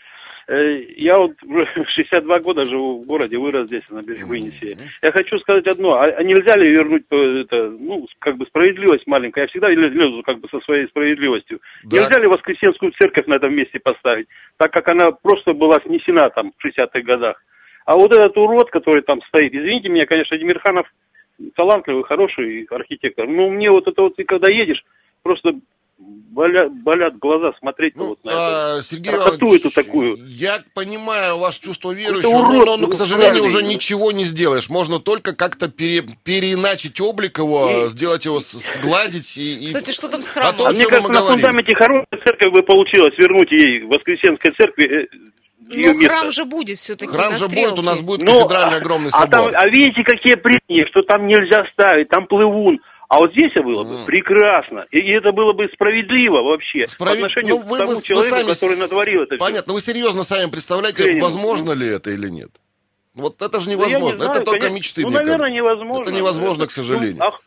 Э, 0.48 0.80
я 0.98 1.18
вот 1.18 1.34
62 1.42 2.40
года 2.42 2.64
живу 2.64 3.02
в 3.02 3.06
городе, 3.06 3.38
вырос 3.38 3.68
здесь, 3.68 3.82
на 3.90 4.04
берегу 4.04 4.34
Енисея. 4.34 4.78
Я 5.02 5.12
хочу 5.12 5.40
сказать 5.40 5.66
одно, 5.68 5.94
а, 5.94 6.04
а 6.04 6.24
нельзя 6.24 6.58
ли 6.58 6.70
вернуть 6.70 7.04
э, 7.10 7.42
это, 7.42 7.70
ну, 7.72 8.06
как 8.20 8.38
бы 8.38 8.46
справедливость 8.46 9.08
маленькая? 9.08 9.42
Я 9.42 9.48
всегда 9.48 9.70
лезу 9.70 10.22
как 10.24 10.40
бы 10.40 10.48
со 10.50 10.60
своей 10.62 10.88
справедливостью. 10.88 11.62
Да. 11.84 11.98
Нельзя 11.98 12.20
ли 12.20 12.28
Воскресенскую 12.28 12.92
церковь 13.00 13.26
на 13.26 13.36
этом 13.36 13.56
месте 13.56 13.80
поставить, 13.80 14.28
так 14.58 14.72
как 14.72 14.90
она 14.92 15.12
просто 15.12 15.54
была 15.54 15.80
снесена 15.86 16.30
там 16.30 16.52
в 16.58 16.66
60-х 16.66 17.02
годах? 17.02 17.42
А 17.86 17.96
вот 17.96 18.14
этот 18.16 18.38
урод, 18.38 18.70
который 18.70 19.02
там 19.02 19.22
стоит, 19.24 19.54
извините 19.54 19.90
меня, 19.90 20.06
конечно, 20.08 20.38
Демирханов 20.38 20.88
талантливый, 21.56 22.04
хороший 22.04 22.68
архитектор, 22.70 23.28
но 23.28 23.50
мне 23.50 23.70
вот 23.70 23.88
это 23.88 24.02
вот, 24.02 24.16
ты 24.16 24.24
когда 24.24 24.52
едешь, 24.52 24.84
просто 25.24 25.56
болят, 25.98 26.72
болят 26.84 27.18
глаза 27.18 27.52
смотреть 27.60 27.96
ну, 27.96 28.10
вот 28.10 28.24
на 28.24 28.32
а, 28.34 28.74
это. 28.76 28.84
Сергей 28.84 29.14
Иванович, 29.14 29.62
эту 29.62 29.74
такую. 29.74 30.18
Я 30.28 30.60
понимаю 30.74 31.38
ваше 31.38 31.62
чувство 31.62 31.92
верующего, 31.92 32.30
урод, 32.30 32.66
но, 32.66 32.78
но, 32.78 32.88
к 32.88 32.94
сожалению, 32.94 33.46
уже 33.46 33.64
ничего 33.64 34.12
не 34.12 34.24
сделаешь. 34.24 34.70
Можно 34.70 35.00
только 35.00 35.34
как-то 35.36 35.70
пере, 35.70 36.04
переиначить 36.24 37.00
облик 37.00 37.38
его, 37.38 37.86
и... 37.86 37.88
сделать 37.88 38.26
его, 38.26 38.40
сгладить. 38.40 39.38
И, 39.38 39.68
Кстати, 39.68 39.92
что 39.92 40.10
там 40.10 40.22
с 40.22 40.30
храмом? 40.30 40.54
А, 40.54 40.58
то, 40.58 40.68
а 40.68 40.72
мне 40.72 40.86
кажется, 40.86 41.12
на 41.12 41.20
говорим. 41.20 41.40
фундаменте 41.40 41.76
хорошая 41.76 42.24
церковь 42.24 42.52
бы 42.52 42.64
получилось 42.64 43.18
вернуть 43.18 43.52
ей 43.52 43.84
в 43.84 43.90
Воскресенской 43.90 44.52
церкви 44.52 45.04
э, 45.04 45.08
но 45.68 45.94
храм 45.94 46.32
же 46.32 46.46
будет 46.46 46.78
все-таки 46.78 47.12
Храм 47.12 47.34
же 47.34 47.48
будет, 47.48 47.80
у 47.80 47.82
нас 47.82 48.02
будет 48.02 48.22
Но, 48.22 48.44
кафедральный 48.44 48.78
огромный 48.78 49.10
собор. 49.10 49.28
А, 49.28 49.32
там, 49.32 49.52
а 49.56 49.68
видите, 49.68 50.04
какие 50.04 50.36
прения, 50.36 50.86
что 50.92 51.02
там 51.02 51.26
нельзя 51.26 51.66
ставить, 51.74 52.10
там 52.10 52.28
плывун. 52.28 52.80
А 53.08 53.20
вот 53.20 53.32
здесь 53.32 53.54
было 53.54 53.84
бы 53.84 53.96
mm. 53.96 54.06
прекрасно. 54.06 54.86
И 54.92 55.00
это 55.12 55.32
было 55.32 55.54
бы 55.54 55.68
справедливо 55.74 56.42
вообще 56.42 56.88
Справед... 56.88 57.22
по 57.22 57.28
отношению 57.28 57.56
ну, 57.56 57.62
вы, 57.62 57.76
к 57.76 57.80
тому 57.80 57.94
вы, 57.94 58.02
человеку, 58.02 58.36
вы 58.36 58.38
сами... 58.38 58.54
который 58.54 58.78
натворил 58.80 59.22
это 59.22 59.38
Понятно, 59.38 59.74
все. 59.74 59.74
вы 59.74 59.82
серьезно 59.82 60.24
сами 60.24 60.50
представляете, 60.50 61.04
Тренинг. 61.04 61.24
возможно 61.24 61.72
ли 61.74 61.88
это 61.88 62.12
или 62.12 62.30
нет? 62.30 62.50
Вот 63.14 63.42
это 63.42 63.60
же 63.60 63.70
невозможно. 63.70 64.00
Ну, 64.00 64.16
не 64.18 64.24
знаю, 64.24 64.32
это 64.32 64.46
только 64.46 64.60
конечно. 64.60 64.76
мечты. 64.78 65.02
Ну, 65.04 65.10
наверное, 65.10 65.52
невозможно. 65.52 66.04
Это 66.04 66.12
невозможно, 66.12 66.64
это, 66.64 66.68
к 66.68 66.72
сожалению. 66.72 67.18
Ну, 67.18 67.26
ах, 67.26 67.42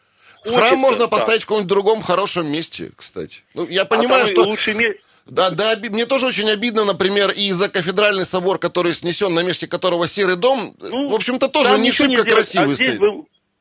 Храм 0.47 0.79
можно 0.79 1.03
так. 1.03 1.11
поставить 1.11 1.43
в 1.43 1.47
каком-нибудь 1.47 1.69
другом 1.69 2.03
хорошем 2.03 2.51
месте, 2.51 2.91
кстати. 2.97 3.43
Ну, 3.55 3.67
я 3.67 3.85
понимаю, 3.85 4.25
а 4.25 4.27
что... 4.27 4.45
Мест... 4.47 5.01
Да, 5.27 5.51
да, 5.51 5.77
мне 5.77 6.07
тоже 6.07 6.27
очень 6.27 6.49
обидно, 6.49 6.85
например, 6.85 7.31
и 7.31 7.53
за 7.53 7.69
кафедральный 7.69 8.25
собор, 8.25 8.59
который 8.59 8.95
снесен, 8.95 9.35
на 9.35 9.43
месте 9.43 9.67
которого 9.67 10.09
серый 10.09 10.37
дом, 10.37 10.75
ну, 10.81 11.09
в 11.11 11.15
общем-то, 11.15 11.49
тоже 11.49 11.79
не 11.79 11.93
шибко 11.93 12.23
красивый 12.23 12.73
а 12.73 12.77
стоит. 12.77 12.95
Здесь 12.95 13.01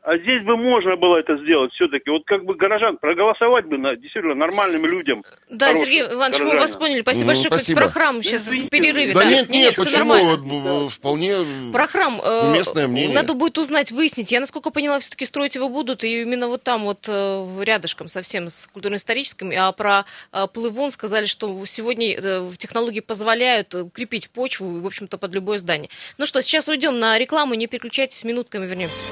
а 0.08 0.18
здесь 0.20 0.42
бы 0.44 0.56
можно 0.56 0.96
было 0.96 1.18
это 1.18 1.36
сделать 1.36 1.74
все-таки. 1.74 2.10
Вот 2.10 2.22
как 2.26 2.46
бы 2.46 2.56
горожан 2.56 2.96
проголосовать 2.96 3.66
бы 3.66 3.78
на 3.78 3.98
действительно 3.98 4.36
нормальным 4.36 4.86
людям. 4.86 5.22
Да, 5.50 5.74
Сергей 5.74 6.04
Иванович, 6.04 6.38
горожанам. 6.38 6.54
мы 6.54 6.60
вас 6.62 6.76
поняли. 6.78 7.02
Спасибо 7.02 7.24
ну, 7.24 7.28
большое. 7.28 7.48
Спасибо. 7.48 7.82
Кстати, 7.82 7.94
про 7.94 8.00
храм 8.00 8.24
сейчас 8.24 8.48
Извините. 8.48 8.68
в 8.68 8.70
перерыве. 8.70 9.14
Да, 9.14 9.20
да 9.20 9.30
нет, 9.30 9.50
нет, 9.50 9.50
нет 9.50 9.76
почему? 9.76 10.14
Вот, 10.14 10.94
вполне 10.94 11.34
Про 11.74 11.88
храм 11.88 12.22
э, 12.24 12.54
местное 12.54 12.88
мнение. 12.88 13.14
Надо 13.14 13.34
будет 13.34 13.58
узнать, 13.58 13.92
выяснить. 13.92 14.32
Я, 14.32 14.40
насколько 14.40 14.70
поняла, 14.70 14.98
все-таки 15.00 15.26
строить 15.26 15.56
его 15.56 15.68
будут. 15.68 16.06
И 16.06 16.22
именно 16.22 16.48
вот 16.48 16.64
там 16.64 16.84
вот 16.84 17.06
э, 17.10 17.46
рядышком 17.64 18.08
совсем 18.08 18.48
с 18.48 18.68
культурно-историческим. 18.68 19.52
А 19.60 19.74
про 19.74 20.06
э, 20.32 20.48
Плывун 20.54 20.90
сказали, 20.92 21.26
что 21.26 21.54
сегодня 21.66 22.48
технологии 22.56 23.02
позволяют 23.02 23.76
укрепить 23.76 24.30
почву, 24.30 24.80
в 24.80 24.88
общем-то, 24.88 25.18
под 25.18 25.34
любое 25.36 25.58
здание. 25.58 25.90
Ну 26.18 26.26
что, 26.26 26.42
сейчас 26.42 26.70
уйдем 26.70 26.98
на 26.98 27.20
рекламу. 27.20 27.56
Не 27.56 27.68
переключайтесь, 27.68 28.24
минутками 28.24 28.66
вернемся. 28.66 29.12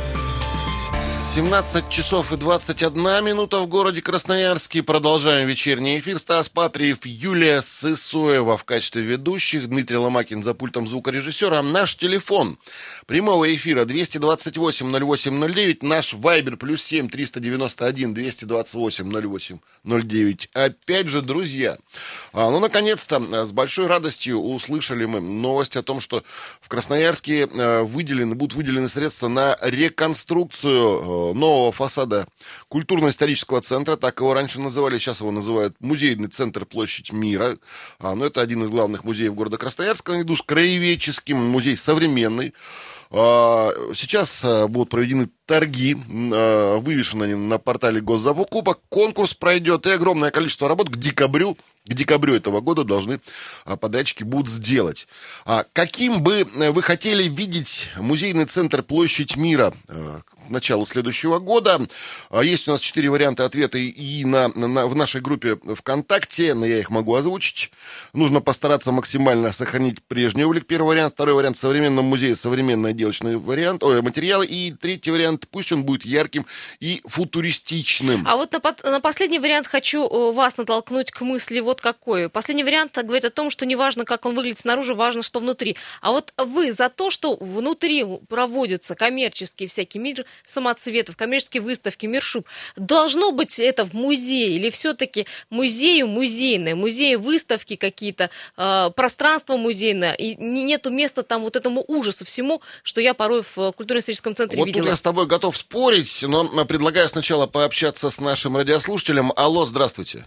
17 1.33 1.87
часов 1.87 2.33
и 2.33 2.35
21 2.35 3.23
минута 3.23 3.61
в 3.61 3.67
городе 3.67 4.01
Красноярске. 4.01 4.83
Продолжаем 4.83 5.47
вечерний 5.47 5.97
эфир. 5.97 6.19
Стас 6.19 6.49
Патриев, 6.49 7.05
Юлия 7.05 7.61
Сысоева 7.61 8.57
в 8.57 8.65
качестве 8.65 9.01
ведущих, 9.01 9.69
Дмитрий 9.69 9.95
Ломакин 9.95 10.43
за 10.43 10.53
пультом 10.53 10.89
звукорежиссера. 10.89 11.61
Наш 11.61 11.95
телефон 11.95 12.57
прямого 13.07 13.55
эфира 13.55 13.85
228-08-09, 13.85 15.77
наш 15.83 16.13
вайбер 16.15 16.57
плюс 16.57 16.83
7 16.83 17.07
391 17.07 18.13
228 18.13 19.57
08 19.85 20.47
Опять 20.53 21.07
же, 21.07 21.21
друзья, 21.21 21.77
а, 22.33 22.51
ну, 22.51 22.59
наконец-то, 22.59 23.45
с 23.45 23.53
большой 23.53 23.87
радостью 23.87 24.37
услышали 24.37 25.05
мы 25.05 25.21
новость 25.21 25.77
о 25.77 25.81
том, 25.81 26.01
что 26.01 26.23
в 26.59 26.67
Красноярске 26.67 27.47
а, 27.49 27.83
выделены, 27.83 28.35
будут 28.35 28.57
выделены 28.57 28.89
средства 28.89 29.29
на 29.29 29.55
реконструкцию 29.61 31.20
нового 31.33 31.71
фасада 31.71 32.27
культурно-исторического 32.67 33.61
центра, 33.61 33.95
так 33.95 34.19
его 34.19 34.33
раньше 34.33 34.59
называли, 34.59 34.97
сейчас 34.97 35.21
его 35.21 35.31
называют 35.31 35.75
музейный 35.79 36.27
центр 36.27 36.65
Площадь 36.65 37.11
Мира, 37.11 37.57
а, 37.99 38.15
но 38.15 38.25
это 38.25 38.41
один 38.41 38.63
из 38.63 38.69
главных 38.69 39.03
музеев 39.03 39.33
города 39.33 39.57
Красноярска, 39.57 40.13
наряду 40.13 40.35
с 40.35 40.41
краеведческим, 40.41 41.37
музей 41.37 41.77
современный. 41.77 42.53
А, 43.13 43.71
сейчас 43.93 44.41
а, 44.45 44.67
будут 44.67 44.89
проведены 44.89 45.29
торги, 45.45 45.97
а, 46.33 46.77
вывешены 46.77 47.25
они 47.25 47.33
на 47.33 47.57
портале 47.57 47.99
госзакупок, 47.99 48.79
конкурс 48.87 49.33
пройдет, 49.33 49.85
и 49.85 49.91
огромное 49.91 50.31
количество 50.31 50.69
работ 50.69 50.89
к 50.89 50.95
декабрю, 50.95 51.57
к 51.85 51.93
декабрю 51.93 52.35
этого 52.35 52.61
года 52.61 52.85
должны 52.85 53.19
подрядчики 53.81 54.23
будут 54.23 54.49
сделать. 54.49 55.07
Каким 55.73 56.21
бы 56.21 56.45
вы 56.53 56.81
хотели 56.83 57.23
видеть 57.23 57.89
музейный 57.97 58.45
центр 58.45 58.83
Площадь 58.83 59.35
Мира 59.35 59.73
началу 60.51 60.85
следующего 60.85 61.39
года. 61.39 61.79
А, 62.29 62.41
есть 62.41 62.67
у 62.67 62.71
нас 62.71 62.81
четыре 62.81 63.09
варианта 63.09 63.45
ответа 63.45 63.77
и 63.77 64.25
на, 64.25 64.47
на, 64.49 64.87
в 64.87 64.95
нашей 64.95 65.21
группе 65.21 65.55
ВКонтакте, 65.55 66.53
но 66.53 66.65
я 66.65 66.79
их 66.79 66.89
могу 66.89 67.15
озвучить. 67.15 67.71
Нужно 68.13 68.41
постараться 68.41 68.91
максимально 68.91 69.51
сохранить 69.51 70.03
прежний 70.03 70.43
облик. 70.43 70.67
Первый 70.67 70.89
вариант. 70.89 71.13
Второй 71.13 71.35
вариант– 71.35 71.57
современном 71.57 72.05
музее 72.05 72.35
современный 72.35 72.91
отделочный 72.91 73.37
вариант, 73.37 73.83
ой, 73.83 74.01
материалы. 74.01 74.45
И 74.45 74.71
третий 74.71 75.11
вариант– 75.11 75.47
пусть 75.51 75.71
он 75.71 75.83
будет 75.83 76.05
ярким 76.05 76.45
и 76.79 77.01
футуристичным. 77.05 78.25
А 78.27 78.35
вот 78.35 78.51
на, 78.51 78.89
на 78.89 78.99
последний 79.01 79.39
вариант 79.39 79.67
хочу 79.67 80.07
э, 80.07 80.31
вас 80.33 80.57
натолкнуть 80.57 81.11
к 81.11 81.21
мысли 81.21 81.59
вот 81.59 81.81
какой. 81.81 82.29
Последний 82.29 82.63
вариант 82.63 82.97
говорит 82.97 83.25
о 83.25 83.29
том, 83.29 83.49
что 83.49 83.65
не 83.65 83.75
важно, 83.75 84.05
как 84.05 84.25
он 84.25 84.35
выглядит 84.35 84.57
снаружи, 84.57 84.93
важно, 84.93 85.23
что 85.23 85.39
внутри. 85.39 85.77
А 86.01 86.11
вот 86.11 86.33
вы 86.37 86.71
за 86.71 86.89
то, 86.89 87.09
что 87.09 87.35
внутри 87.35 88.05
проводятся 88.27 88.95
коммерческие 88.95 89.67
всякие 89.67 90.01
мир 90.01 90.25
самоцветов, 90.45 91.15
коммерческие 91.15 91.61
выставки, 91.61 92.05
мир 92.05 92.21
шуб, 92.21 92.47
должно 92.75 93.31
быть 93.31 93.59
это 93.59 93.85
в 93.85 93.93
музее 93.93 94.55
или 94.55 94.69
все-таки 94.69 95.25
музею 95.49 96.07
музейное, 96.07 96.75
музеи 96.75 97.15
выставки 97.15 97.75
какие-то, 97.75 98.29
э, 98.57 98.89
пространство 98.95 99.57
музейное, 99.57 100.13
и 100.13 100.35
нету 100.35 100.89
места 100.89 101.23
там 101.23 101.41
вот 101.41 101.55
этому 101.55 101.83
ужасу 101.87 102.25
всему, 102.25 102.61
что 102.83 103.01
я 103.01 103.13
порой 103.13 103.41
в 103.41 103.71
культурно-историческом 103.71 104.35
центре 104.35 104.59
вот 104.59 104.65
видела. 104.65 104.83
Вот 104.83 104.89
я 104.89 104.95
с 104.95 105.01
тобой 105.01 105.27
готов 105.27 105.57
спорить, 105.57 106.23
но 106.27 106.65
предлагаю 106.65 107.07
сначала 107.09 107.47
пообщаться 107.47 108.09
с 108.09 108.19
нашим 108.19 108.57
радиослушателем. 108.57 109.31
Алло, 109.35 109.65
здравствуйте. 109.65 110.25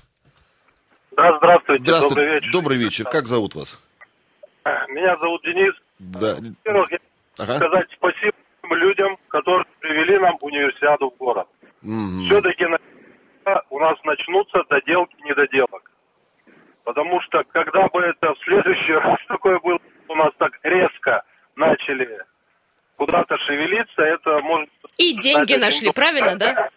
Да, 1.16 1.36
здравствуйте. 1.38 1.84
Здравствуйте. 1.84 2.14
Добрый 2.14 2.34
вечер. 2.34 2.52
Добрый 2.52 2.78
вечер. 2.78 3.04
Как 3.04 3.26
зовут 3.26 3.54
вас? 3.54 3.78
Меня 4.88 5.16
зовут 5.18 5.42
Денис. 5.42 5.74
Да. 5.98 6.34
Во-первых, 6.34 6.90
я 6.90 6.98
ага. 7.38 7.56
сказать 7.56 7.86
спасибо 7.96 8.34
людям, 8.72 9.16
которые 9.28 9.66
привели 9.80 10.18
нам 10.18 10.36
универсиаду 10.40 11.10
в 11.10 11.16
город. 11.16 11.48
Угу. 11.82 12.24
Все-таки 12.26 12.64
у 13.70 13.78
нас 13.78 13.98
начнутся 14.04 14.62
доделки 14.70 15.16
недоделок. 15.24 15.90
Потому 16.84 17.20
что 17.22 17.42
когда 17.44 17.88
бы 17.88 18.00
это 18.00 18.34
в 18.34 18.38
следующий 18.44 18.92
раз 19.04 19.18
такое 19.28 19.58
было, 19.60 19.78
у 20.08 20.14
нас 20.14 20.32
так 20.38 20.52
резко 20.62 21.22
начали 21.56 22.18
куда-то 22.96 23.36
шевелиться, 23.38 24.02
это 24.02 24.40
может... 24.40 24.70
И 24.98 25.16
деньги 25.16 25.54
нашли, 25.54 25.90
правильно, 25.92 26.36
да? 26.38 26.70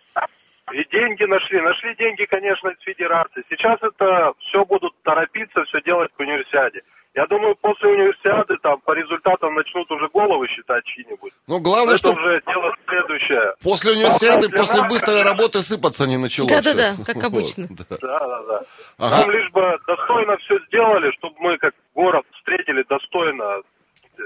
И 0.73 0.83
деньги 0.91 1.23
нашли. 1.23 1.61
Нашли 1.61 1.95
деньги, 1.95 2.25
конечно, 2.25 2.69
из 2.69 2.79
федерации. 2.81 3.43
Сейчас 3.49 3.79
это 3.81 4.33
все 4.39 4.65
будут 4.65 4.93
торопиться, 5.03 5.63
все 5.65 5.81
делать 5.81 6.11
к 6.13 6.19
универсиаде. 6.19 6.81
Я 7.17 7.25
думаю, 7.25 7.55
после 7.55 7.89
универсиады 7.89 8.57
там 8.61 8.79
по 8.81 8.91
результатам 8.91 9.55
начнут 9.55 9.89
уже 9.89 10.07
головы 10.13 10.47
считать 10.49 10.85
чьи-нибудь. 10.85 11.33
Ну, 11.47 11.59
главное, 11.59 11.95
это 11.95 11.97
что... 11.97 12.11
уже 12.11 12.39
дело 12.45 12.71
следующее. 12.87 13.55
После 13.63 13.93
универсиады, 13.93 14.49
после, 14.49 14.57
после 14.57 14.87
быстрой 14.87 15.23
работы 15.23 15.59
сыпаться 15.61 16.05
не 16.05 16.17
началось. 16.17 16.51
Да-да-да, 16.51 16.93
как 17.07 17.23
обычно. 17.23 17.65
Да-да-да. 17.89 18.61
Ага. 18.99 19.17
Нам 19.17 19.31
лишь 19.31 19.49
бы 19.49 19.63
достойно 19.87 20.37
все 20.37 20.59
сделали, 20.67 21.09
чтобы 21.17 21.35
мы 21.39 21.57
как 21.57 21.73
город 21.95 22.23
встретили 22.37 22.85
достойно. 22.87 23.63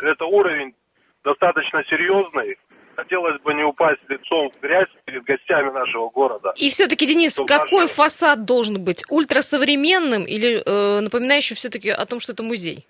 Это 0.04 0.26
уровень 0.26 0.76
достаточно 1.24 1.86
серьезный 1.86 2.58
хотелось 2.96 3.42
бы 3.42 3.54
не 3.54 3.64
упасть 3.64 4.02
лицом 4.08 4.52
в 4.52 4.60
грязь 4.62 4.90
перед 5.06 5.24
гостями 5.24 5.72
нашего 5.72 6.10
города. 6.10 6.54
И 6.56 6.70
все-таки, 6.70 7.06
Денис, 7.06 7.34
Чтобы 7.34 7.48
какой 7.48 7.82
наши... 7.82 7.94
фасад 7.94 8.46
должен 8.46 8.84
быть? 8.84 9.04
Ультрасовременным 9.10 10.26
или 10.26 10.62
э, 10.66 11.00
напоминающим 11.02 11.56
все-таки 11.56 11.90
о 11.90 12.06
том, 12.06 12.20
что 12.20 12.34
это 12.34 12.44
музей? 12.44 12.86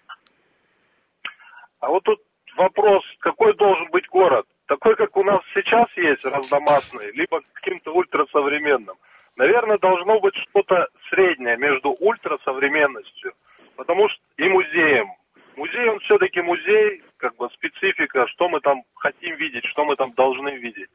А 1.79 1.89
вот 1.89 2.03
тут 2.03 2.19
вопрос, 2.57 3.03
какой 3.19 3.55
должен 3.55 3.89
быть 3.91 4.07
город? 4.07 4.45
Такой, 4.67 4.95
как 4.95 5.17
у 5.17 5.23
нас 5.23 5.41
сейчас 5.53 5.87
есть, 5.97 6.23
разномастный, 6.23 7.11
либо 7.11 7.41
каким-то 7.53 7.91
ультрасовременным. 7.93 8.95
Наверное, 9.35 9.77
должно 9.77 10.19
быть 10.19 10.35
что-то 10.35 10.87
среднее 11.09 11.57
между 11.57 11.89
ультрасовременностью, 11.89 13.33
потому 13.75 14.07
что 14.09 14.19
и 14.37 14.47
музеем. 14.47 15.07
Музей, 15.55 15.89
он 15.89 15.99
все-таки 15.99 16.41
музей, 16.41 17.03
как 17.17 17.35
бы 17.35 17.49
специфика, 17.53 18.27
что 18.27 18.49
мы 18.49 18.61
там 18.61 18.83
хотим 18.95 19.35
видеть, 19.35 19.65
что 19.65 19.85
мы 19.85 19.95
там 19.95 20.13
должны 20.13 20.49
видеть. 20.57 20.89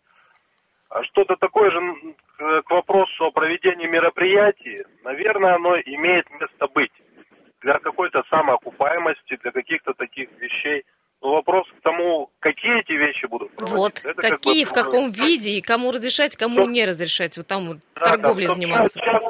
А 0.89 1.03
что-то 1.05 1.37
такое 1.37 1.71
же 1.71 1.81
к 2.39 2.71
вопросу 2.71 3.25
о 3.25 3.31
проведении 3.31 3.87
мероприятий, 3.87 4.85
наверное, 5.03 5.57
оно 5.57 5.77
имеет 5.79 6.31
место 6.31 6.69
быть. 6.69 6.93
Для 7.61 7.75
какой-то 7.75 8.23
самоокупаемости, 8.31 9.39
для 9.43 9.51
каких-то 9.51 9.95
таких 9.95 10.29
вещей. 10.39 10.85
Но 11.23 11.33
вопрос 11.33 11.67
к 11.79 11.83
тому, 11.83 12.31
какие 12.41 12.81
эти 12.81 12.93
вещи 12.93 13.27
будут 13.27 13.51
проводить. 13.57 13.77
Вот, 13.77 14.05
Это 14.05 14.31
какие, 14.31 14.65
как 14.65 14.75
бы, 14.75 14.81
в 14.81 14.85
каком 14.85 15.11
виде, 15.11 15.53
и 15.53 15.63
кому 15.63 15.91
разрешать, 15.91 16.37
кому 16.37 16.61
что... 16.61 16.71
не 16.71 16.85
разрешать. 16.85 17.37
Вот 17.39 17.47
там 17.47 17.69
вот 17.69 17.79
да, 17.95 18.03
торговлей 18.03 18.47
да, 18.47 18.53
заниматься. 18.53 19.01
Сейчас, 19.01 19.23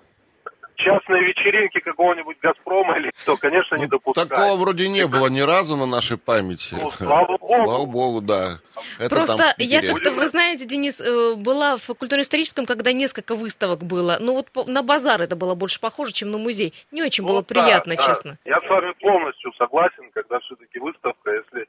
частные 0.76 1.24
вечеринки 1.24 1.80
какого-нибудь 1.80 2.38
«Газпрома» 2.40 2.98
или 2.98 3.10
что, 3.22 3.36
конечно, 3.36 3.76
не 3.76 3.84
ну, 3.84 3.90
допускают. 3.90 4.30
Такого 4.30 4.56
вроде 4.56 4.88
не 4.88 5.06
было 5.06 5.28
ни 5.28 5.40
разу 5.40 5.76
на 5.76 5.86
нашей 5.86 6.18
памяти. 6.18 6.74
Ну, 6.80 6.90
слава 6.90 7.38
богу. 7.38 7.64
Слава 7.64 7.86
богу, 7.86 8.20
да. 8.20 8.58
Это 8.98 9.14
Просто 9.14 9.54
я 9.58 9.82
как-то, 9.82 10.12
вы 10.12 10.26
знаете, 10.26 10.66
Денис, 10.66 11.00
э, 11.00 11.34
была 11.36 11.76
в 11.76 11.86
культурно-историческом, 11.86 12.66
когда 12.66 12.92
несколько 12.92 13.34
выставок 13.34 13.84
было. 13.84 14.18
Ну 14.20 14.34
вот 14.34 14.68
на 14.68 14.82
базар 14.82 15.22
это 15.22 15.36
было 15.36 15.54
больше 15.54 15.80
похоже, 15.80 16.12
чем 16.12 16.30
на 16.30 16.38
музей. 16.38 16.74
Не 16.90 17.02
очень 17.02 17.24
ну, 17.24 17.30
было 17.30 17.42
приятно, 17.42 17.96
да, 17.96 18.02
честно. 18.02 18.38
Я 18.44 18.60
с 18.60 18.68
вами 18.68 18.92
полностью 19.00 19.52
согласен, 19.54 20.10
когда 20.12 20.38
все-таки 20.40 20.78
выставка, 20.78 21.30
если 21.30 21.66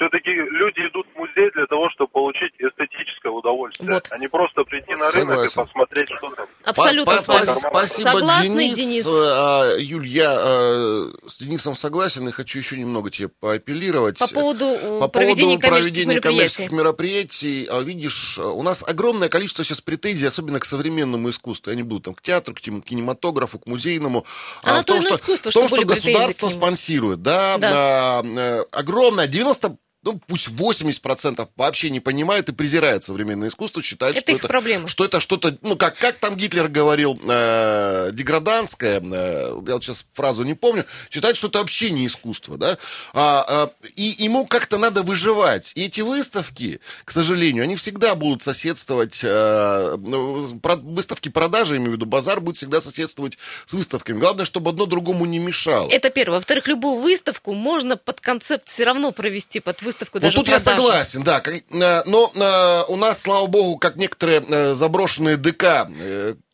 все-таки 0.00 0.30
люди 0.30 0.80
идут 0.88 1.06
в 1.14 1.18
музей 1.18 1.50
для 1.54 1.66
того, 1.66 1.90
чтобы 1.90 2.10
получить 2.10 2.54
эстетическое 2.58 3.30
удовольствие, 3.30 3.92
вот. 3.92 4.06
а 4.08 4.16
не 4.16 4.28
просто 4.28 4.64
прийти 4.64 4.94
на 4.94 5.10
Согласен. 5.10 5.28
рынок 5.28 5.52
и 5.52 5.54
посмотреть, 5.54 6.08
что 6.16 6.30
там. 6.30 6.46
Абсолютно 6.64 7.18
с 7.22 7.28
вами. 7.28 7.44
Спасибо, 7.44 8.08
Согласный, 8.08 8.70
Денис. 8.70 9.04
Денис. 9.04 9.06
А, 9.06 9.76
Юль, 9.76 10.06
я 10.06 10.30
а, 10.32 11.10
с 11.26 11.38
Денисом 11.38 11.74
согласен 11.74 12.26
и 12.28 12.32
хочу 12.32 12.58
еще 12.58 12.78
немного 12.78 13.10
тебе 13.10 13.28
поапеллировать. 13.28 14.18
По 14.18 14.28
поводу, 14.28 14.64
э, 14.64 15.00
По 15.00 15.08
проведения, 15.08 15.58
поводу 15.58 15.68
коммерческих 15.68 15.94
проведения 15.94 16.20
коммерческих 16.20 16.72
мероприятий. 16.72 17.66
А, 17.70 17.82
видишь, 17.82 18.38
у 18.38 18.62
нас 18.62 18.82
огромное 18.86 19.28
количество 19.28 19.64
сейчас 19.64 19.82
претензий, 19.82 20.26
особенно 20.26 20.60
к 20.60 20.64
современному 20.64 21.28
искусству. 21.28 21.72
Они 21.72 21.82
будут 21.82 22.04
там 22.04 22.14
к 22.14 22.22
театру, 22.22 22.54
к 22.54 22.60
кинематографу, 22.60 23.58
к 23.58 23.66
музейному. 23.66 24.24
А, 24.62 24.70
а 24.70 24.74
на 24.76 24.82
то 24.82 24.94
том, 24.94 25.02
что, 25.02 25.14
искусство, 25.14 25.50
что, 25.50 25.60
том, 25.60 25.68
что 25.68 25.84
государство 25.84 26.48
спонсирует. 26.48 27.20
Да, 27.20 27.58
да. 27.58 27.70
А, 27.72 28.22
э, 28.24 28.64
огромное, 28.72 29.26
90 29.26 29.76
ну, 30.02 30.18
пусть 30.26 30.48
80% 30.48 31.46
вообще 31.56 31.90
не 31.90 32.00
понимают 32.00 32.48
и 32.48 32.52
презирают 32.52 33.04
современное 33.04 33.48
искусство, 33.48 33.82
считают, 33.82 34.16
это 34.16 34.38
что, 34.38 34.46
это, 34.46 34.88
что 34.88 35.04
это 35.04 35.20
что-то, 35.20 35.58
ну, 35.60 35.76
как, 35.76 35.98
как 35.98 36.16
там 36.16 36.36
Гитлер 36.36 36.68
говорил, 36.68 37.20
э, 37.22 38.10
деграданское, 38.14 39.00
э, 39.00 39.62
я 39.66 39.74
вот 39.74 39.84
сейчас 39.84 40.06
фразу 40.14 40.42
не 40.42 40.54
помню, 40.54 40.86
считают, 41.10 41.36
что 41.36 41.48
это 41.48 41.58
вообще 41.58 41.90
не 41.90 42.06
искусство, 42.06 42.56
да, 42.56 42.78
а, 43.12 43.44
а, 43.46 43.70
и 43.94 44.14
ему 44.18 44.46
как-то 44.46 44.78
надо 44.78 45.02
выживать. 45.02 45.72
И 45.74 45.84
эти 45.84 46.00
выставки, 46.00 46.80
к 47.04 47.10
сожалению, 47.10 47.64
они 47.64 47.76
всегда 47.76 48.14
будут 48.14 48.42
соседствовать, 48.42 49.20
э, 49.22 49.96
ну, 49.98 50.40
выставки 50.62 51.28
продажи, 51.28 51.76
имею 51.76 51.90
в 51.90 51.94
виду, 51.94 52.06
базар 52.06 52.40
будет 52.40 52.56
всегда 52.56 52.80
соседствовать 52.80 53.36
с 53.66 53.72
выставками. 53.74 54.18
Главное, 54.18 54.46
чтобы 54.46 54.70
одно 54.70 54.86
другому 54.86 55.26
не 55.26 55.38
мешало. 55.38 55.90
Это 55.90 56.08
первое. 56.08 56.38
Во-вторых, 56.38 56.68
любую 56.68 57.02
выставку 57.02 57.52
можно 57.52 57.98
под 57.98 58.22
концепт 58.22 58.66
все 58.68 58.84
равно 58.84 59.12
провести, 59.12 59.60
под 59.60 59.82
выставку 59.82 59.89
выставку 59.90 60.20
даже 60.20 60.36
Вот 60.36 60.46
тут 60.46 60.54
продажу. 60.54 60.70
я 60.70 60.76
согласен, 60.76 61.22
да. 61.22 61.42
Э, 61.44 62.02
но 62.06 62.32
э, 62.34 62.92
у 62.92 62.96
нас, 62.96 63.22
слава 63.22 63.46
богу, 63.46 63.78
как 63.78 63.96
некоторые 63.96 64.42
э, 64.48 64.74
заброшенные 64.74 65.36
ДК, 65.36 65.88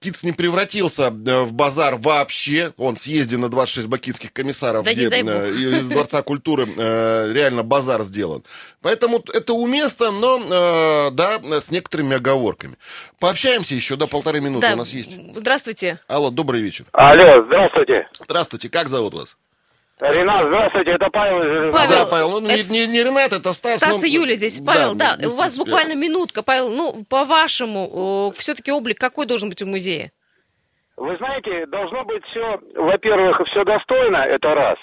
Киц 0.01 0.23
не 0.23 0.33
превратился 0.33 1.11
в 1.11 1.53
базар 1.53 1.97
вообще. 1.97 2.73
Он 2.77 2.97
съездил 2.97 3.41
на 3.41 3.49
26 3.49 3.89
бакинских 3.89 4.33
комиссаров, 4.33 4.85
да 4.85 4.93
где 4.93 5.07
из 5.07 5.89
Дворца 5.89 6.23
культуры 6.23 6.67
реально 6.67 7.63
базар 7.63 8.03
сделан. 8.03 8.45
Поэтому 8.83 9.23
это 9.33 9.53
уместно, 9.53 10.11
но 10.11 11.11
да, 11.11 11.41
с 11.61 11.71
некоторыми 11.71 12.17
оговорками. 12.17 12.77
Пообщаемся 13.19 13.75
еще 13.75 13.97
до 13.97 14.07
полторы 14.07 14.41
минуты 14.41 14.69
да. 14.69 14.75
у 14.75 14.77
нас 14.77 14.93
есть. 14.93 15.11
Здравствуйте. 15.35 15.99
Алло, 16.07 16.31
добрый 16.31 16.61
вечер. 16.61 16.85
Алло, 16.93 17.45
здравствуйте. 17.47 18.09
Здравствуйте, 18.25 18.69
как 18.69 18.89
зовут 18.89 19.15
вас? 19.15 19.37
Ренат, 19.99 20.47
здравствуйте, 20.49 20.91
это 20.91 21.09
Павел. 21.09 21.73
Павел, 21.73 21.89
да, 21.89 22.07
Павел, 22.07 22.41
ну 22.41 22.49
это... 22.49 22.71
не, 22.71 22.87
не 22.87 23.03
Ренат, 23.03 23.33
это 23.33 23.53
Стас. 23.55 23.79
Стас 23.79 24.03
но... 24.03 24.07
и 24.07 24.11
Юля 24.11 24.35
здесь. 24.35 24.61
Павел, 24.65 24.95
да, 24.95 25.17
да 25.17 25.29
у 25.29 25.35
вас 25.35 25.57
буквально 25.57 25.95
минутка. 25.95 26.43
Павел, 26.43 26.69
ну, 26.69 27.05
по-вашему, 27.09 28.33
все-таки 28.37 28.71
облик 28.71 28.99
какой 28.99 29.25
должен 29.25 29.49
быть 29.49 29.63
у 29.63 29.67
музея? 29.67 30.13
Вы 30.97 31.15
знаете, 31.19 31.67
должно 31.67 32.05
быть 32.05 32.25
все, 32.31 32.59
во-первых, 32.75 33.39
все 33.51 33.65
достойно, 33.65 34.17
это 34.17 34.55
раз. 34.55 34.77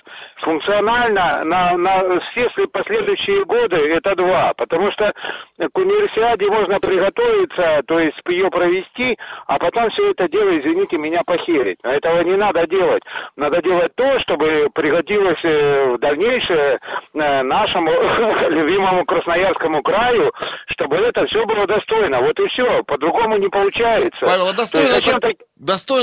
Функционально, 0.44 1.44
на, 1.44 1.76
на 1.76 2.20
все 2.32 2.50
последующие 2.72 3.44
годы, 3.46 3.78
это 3.78 4.16
два. 4.16 4.54
Потому 4.56 4.92
что 4.92 5.12
к 5.58 5.78
универсиаде 5.78 6.52
можно 6.52 6.80
приготовиться, 6.80 7.82
то 7.88 7.98
есть 7.98 8.18
ее 8.28 8.50
провести, 8.52 9.18
а 9.48 9.58
потом 9.58 9.90
все 9.90 10.12
это 10.12 10.30
дело, 10.30 10.50
извините 10.50 10.98
меня, 10.98 11.22
похерить. 11.26 11.80
Но 11.84 11.92
этого 11.92 12.22
не 12.22 12.36
надо 12.36 12.68
делать. 12.68 13.02
Надо 13.36 13.60
делать 13.64 13.96
то, 13.96 14.20
чтобы 14.20 14.70
пригодилось 14.74 15.44
э, 15.44 15.94
в 15.96 16.00
дальнейшее 16.00 16.80
э, 17.14 17.44
нашему 17.44 17.92
любимому 18.50 19.04
Красноярскому 19.06 19.82
краю, 19.82 20.32
чтобы 20.68 20.98
это 20.98 21.26
все 21.28 21.44
было 21.46 21.66
достойно. 21.66 22.22
Вот 22.22 22.40
и 22.40 22.48
все. 22.50 22.84
По-другому 22.84 23.38
не 23.38 23.48
получается. 23.48 24.20
Павел, 24.22 24.48
а 24.48 24.54
достойно, 24.54 24.96
это, 24.96 25.20
так... 25.20 25.34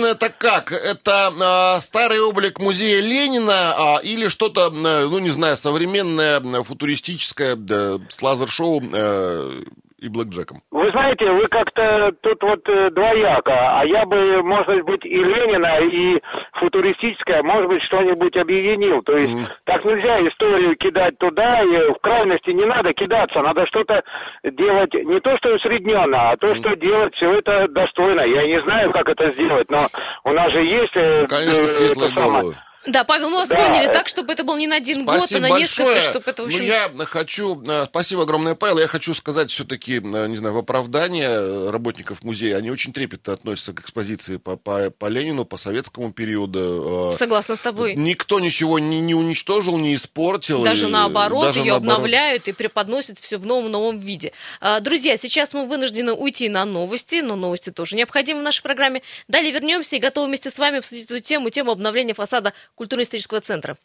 достойно 0.00 0.06
это 0.06 0.30
как? 0.30 0.72
Это 0.72 1.76
э, 1.78 1.80
старый 1.82 2.20
облик 2.20 2.58
музея 2.58 3.00
Ленина 3.00 3.98
э, 4.02 4.06
или 4.06 4.28
что-то, 4.28 4.68
э, 4.68 5.06
ну 5.06 5.18
не 5.18 5.30
знаю, 5.30 5.56
современное, 5.56 6.40
футуристическое, 6.62 7.56
э, 7.56 7.98
с 8.08 8.22
лазер-шоу 8.22 8.82
э, 8.92 9.62
и 10.00 10.08
блэкджеком. 10.08 10.62
Вы 10.70 10.88
знаете, 10.88 11.30
вы 11.30 11.46
как-то 11.48 12.12
тут 12.22 12.42
вот 12.42 12.68
э, 12.68 12.90
двояко, 12.90 13.78
а 13.78 13.84
я 13.84 14.06
бы, 14.06 14.42
может 14.42 14.82
быть, 14.84 15.04
и 15.04 15.22
Ленина, 15.22 15.78
и 15.80 16.20
футуристическое, 16.54 17.42
может 17.42 17.68
быть, 17.68 17.82
что-нибудь 17.84 18.36
объединил. 18.36 19.02
То 19.02 19.16
есть 19.16 19.32
mm. 19.32 19.46
так 19.64 19.84
нельзя 19.84 20.20
историю 20.26 20.74
кидать 20.76 21.18
туда, 21.18 21.62
и 21.62 21.90
в 21.92 21.98
крайности 22.00 22.50
не 22.50 22.64
надо 22.64 22.92
кидаться, 22.94 23.42
надо 23.42 23.66
что-то 23.66 24.02
делать, 24.42 24.94
не 24.94 25.20
то 25.20 25.36
что 25.36 25.54
усредненно, 25.54 26.30
а 26.30 26.36
то, 26.36 26.52
mm. 26.52 26.56
что 26.56 26.76
делать 26.76 27.14
все 27.16 27.34
это 27.34 27.68
достойно. 27.68 28.22
Я 28.22 28.46
не 28.46 28.60
знаю, 28.62 28.90
как 28.92 29.08
это 29.08 29.32
сделать, 29.34 29.70
но 29.70 29.88
у 30.24 30.32
нас 30.32 30.50
же 30.50 30.64
есть... 30.64 30.96
Э, 30.96 31.26
Конечно, 31.26 31.60
э, 31.60 31.68
светлые 31.68 32.12
головы. 32.12 32.56
Да, 32.86 33.04
Павел, 33.04 33.28
мы 33.28 33.36
вас 33.36 33.48
да. 33.48 33.56
поняли 33.56 33.92
так, 33.92 34.08
чтобы 34.08 34.32
это 34.32 34.42
был 34.42 34.56
не 34.56 34.66
на 34.66 34.76
один 34.76 35.02
спасибо 35.02 35.20
год, 35.20 35.32
а 35.32 35.40
на 35.40 35.48
большое. 35.50 35.88
несколько, 35.88 36.10
чтобы 36.10 36.30
это, 36.30 36.42
в 36.42 36.46
общем... 36.46 36.60
Ну, 36.60 36.64
я 36.64 36.90
хочу, 37.04 37.62
э, 37.62 37.84
спасибо 37.84 38.22
огромное, 38.22 38.54
Павел, 38.54 38.78
я 38.78 38.86
хочу 38.86 39.12
сказать 39.12 39.50
все-таки, 39.50 39.96
э, 39.96 40.26
не 40.28 40.38
знаю, 40.38 40.54
в 40.54 40.58
оправдание 40.58 41.68
работников 41.70 42.24
музея, 42.24 42.56
они 42.56 42.70
очень 42.70 42.94
трепетно 42.94 43.34
относятся 43.34 43.74
к 43.74 43.80
экспозиции 43.80 44.38
по, 44.38 44.56
по, 44.56 44.88
по 44.88 45.06
Ленину, 45.06 45.44
по 45.44 45.58
советскому 45.58 46.10
периоду. 46.14 47.10
Э, 47.12 47.16
Согласна 47.18 47.56
с 47.56 47.58
тобой. 47.58 47.96
Никто 47.96 48.40
ничего 48.40 48.78
не, 48.78 49.00
не 49.00 49.14
уничтожил, 49.14 49.76
не 49.76 49.94
испортил. 49.94 50.62
Даже 50.62 50.86
и, 50.86 50.90
наоборот, 50.90 51.44
даже 51.44 51.60
ее 51.60 51.72
наоборот. 51.72 51.96
обновляют 51.96 52.48
и 52.48 52.52
преподносят 52.52 53.18
все 53.18 53.36
в 53.36 53.44
новом-новом 53.44 53.98
виде. 53.98 54.32
Друзья, 54.80 55.18
сейчас 55.18 55.52
мы 55.52 55.66
вынуждены 55.66 56.14
уйти 56.14 56.48
на 56.48 56.64
новости, 56.64 57.20
но 57.20 57.36
новости 57.36 57.70
тоже 57.70 57.96
необходимы 57.96 58.40
в 58.40 58.42
нашей 58.42 58.62
программе. 58.62 59.02
Далее 59.28 59.52
вернемся 59.52 59.96
и 59.96 59.98
готовы 59.98 60.28
вместе 60.28 60.48
с 60.48 60.58
вами 60.58 60.78
обсудить 60.78 61.04
эту 61.04 61.20
тему, 61.20 61.50
тему 61.50 61.72
обновления 61.72 62.14
фасада 62.14 62.54
культурно-исторического 62.74 63.40
центра. 63.40 63.76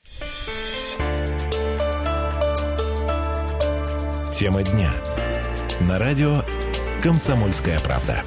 Тема 4.34 4.64
дня. 4.64 4.92
На 5.82 5.98
радио 5.98 6.42
«Комсомольская 7.02 7.80
правда». 7.80 8.24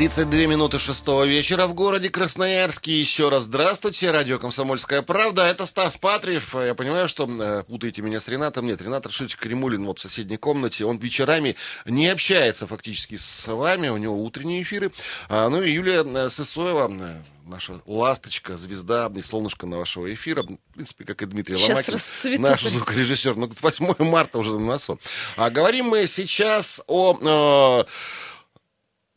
32 0.00 0.46
минуты 0.46 0.78
шестого 0.78 1.24
вечера 1.24 1.66
в 1.66 1.74
городе 1.74 2.08
Красноярске. 2.08 2.98
Еще 2.98 3.28
раз 3.28 3.42
здравствуйте. 3.42 4.10
Радио 4.10 4.38
«Комсомольская 4.38 5.02
правда». 5.02 5.44
Это 5.44 5.66
Стас 5.66 5.98
Патриев. 5.98 6.54
Я 6.54 6.74
понимаю, 6.74 7.06
что 7.06 7.28
э, 7.28 7.64
путаете 7.64 8.00
меня 8.00 8.18
с 8.18 8.26
Ренатом. 8.26 8.64
Нет, 8.64 8.80
Ренат 8.80 9.04
Рашидович 9.04 9.36
Кремулин 9.36 9.84
вот 9.84 9.98
в 9.98 10.00
соседней 10.00 10.38
комнате. 10.38 10.86
Он 10.86 10.96
вечерами 10.96 11.54
не 11.84 12.08
общается 12.08 12.66
фактически 12.66 13.18
с 13.18 13.46
вами. 13.46 13.88
У 13.88 13.98
него 13.98 14.24
утренние 14.24 14.62
эфиры. 14.62 14.90
А, 15.28 15.50
ну 15.50 15.60
и 15.60 15.70
Юлия 15.70 16.02
э, 16.02 16.30
Сысоева 16.30 16.90
э, 16.90 17.20
наша 17.46 17.82
ласточка, 17.84 18.56
звезда 18.56 19.12
и 19.14 19.20
солнышко 19.20 19.66
на 19.66 19.76
вашего 19.76 20.10
эфира. 20.10 20.44
В 20.44 20.56
принципе, 20.72 21.04
как 21.04 21.20
и 21.20 21.26
Дмитрий 21.26 21.58
сейчас 21.58 22.24
Ломакин, 22.24 22.40
наш 22.40 22.62
звукорежиссер. 22.62 23.36
Ну, 23.36 23.50
8 23.60 23.94
марта 23.98 24.38
уже 24.38 24.52
на 24.52 24.60
носу. 24.60 24.98
А 25.36 25.50
говорим 25.50 25.88
мы 25.88 26.06
сейчас 26.06 26.80
о... 26.86 27.84
Э, 27.86 27.90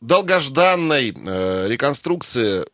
долгожданной 0.04 1.14
э, 1.16 1.68
реконструкции 1.68 2.64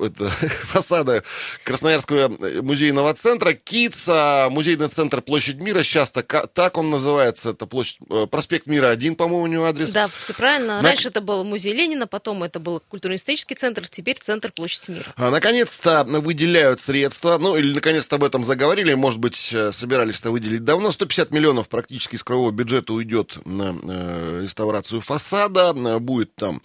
это, 0.00 0.28
фасада 0.30 1.22
Красноярского 1.64 2.28
музейного 2.62 3.14
центра. 3.14 3.52
КИЦ, 3.52 4.08
музейный 4.50 4.88
центр 4.88 5.20
Площадь 5.22 5.56
Мира, 5.56 5.82
сейчас 5.82 6.10
так, 6.10 6.48
так 6.52 6.78
он 6.78 6.90
называется, 6.90 7.50
это 7.50 7.66
площадь, 7.66 7.98
э, 8.10 8.26
проспект 8.30 8.66
Мира 8.66 8.88
один, 8.88 9.16
по-моему, 9.16 9.42
у 9.42 9.46
него 9.46 9.64
адрес. 9.64 9.92
Да, 9.92 10.08
все 10.08 10.34
правильно. 10.34 10.80
На... 10.80 10.88
Раньше 10.88 11.08
это 11.08 11.20
был 11.20 11.44
музей 11.44 11.72
Ленина, 11.72 12.06
потом 12.06 12.42
это 12.42 12.58
был 12.58 12.80
культурно-исторический 12.88 13.54
центр, 13.54 13.88
теперь 13.88 14.16
центр 14.18 14.52
Площадь 14.52 14.88
Мира. 14.88 15.04
А, 15.16 15.30
наконец-то 15.30 16.04
выделяют 16.04 16.80
средства, 16.80 17.38
ну 17.38 17.56
или 17.56 17.72
наконец-то 17.72 18.16
об 18.16 18.24
этом 18.24 18.44
заговорили, 18.44 18.94
может 18.94 19.18
быть, 19.18 19.50
э, 19.52 19.72
собирались-то 19.72 20.30
выделить 20.30 20.64
давно. 20.64 20.90
150 20.92 21.30
миллионов 21.30 21.68
практически 21.68 22.16
из 22.16 22.22
крового 22.22 22.50
бюджета 22.50 22.92
уйдет 22.92 23.38
на 23.46 23.74
э, 23.82 24.40
реставрацию 24.42 25.00
фасада, 25.00 25.72
будет 25.98 26.34
там 26.34 26.60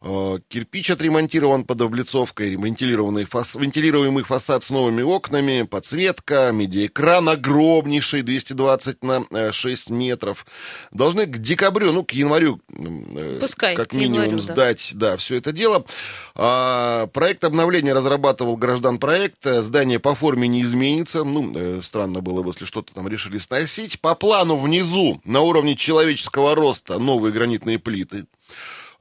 э, 0.00 0.38
кирпич 0.48 0.90
отремонтирован 0.90 1.64
под 1.64 1.80
облицовкой, 1.80 2.50
ремонтирован 2.50 2.71
вентилированный 2.72 3.24
фас... 3.24 3.54
вентилируемый 3.54 4.24
фасад 4.24 4.64
с 4.64 4.70
новыми 4.70 5.02
окнами, 5.02 5.62
подсветка, 5.62 6.50
медиаэкран 6.52 7.28
огромнейший, 7.28 8.22
220 8.22 9.02
на 9.02 9.52
6 9.52 9.90
э, 9.90 9.92
метров. 9.92 10.46
Должны 10.90 11.26
к 11.26 11.38
декабрю, 11.38 11.92
ну, 11.92 12.04
к 12.04 12.12
январю, 12.12 12.60
э, 12.70 13.38
Пускай, 13.40 13.76
как 13.76 13.92
минимум, 13.92 14.22
январю, 14.22 14.38
сдать 14.38 14.92
да. 14.94 15.12
Да, 15.12 15.16
все 15.16 15.36
это 15.36 15.52
дело. 15.52 15.84
А, 16.34 17.06
проект 17.08 17.44
обновления 17.44 17.92
разрабатывал 17.92 18.56
граждан 18.56 18.98
проекта. 18.98 19.62
Здание 19.62 19.98
по 19.98 20.14
форме 20.14 20.48
не 20.48 20.62
изменится. 20.62 21.24
Ну, 21.24 21.52
э, 21.54 21.80
странно 21.82 22.20
было 22.20 22.42
бы, 22.42 22.50
если 22.50 22.64
что-то 22.64 22.94
там 22.94 23.08
решили 23.08 23.38
сносить. 23.38 24.00
По 24.00 24.14
плану 24.14 24.56
внизу, 24.56 25.20
на 25.24 25.40
уровне 25.40 25.76
человеческого 25.76 26.54
роста, 26.54 26.98
новые 26.98 27.32
гранитные 27.32 27.78
плиты 27.78 28.24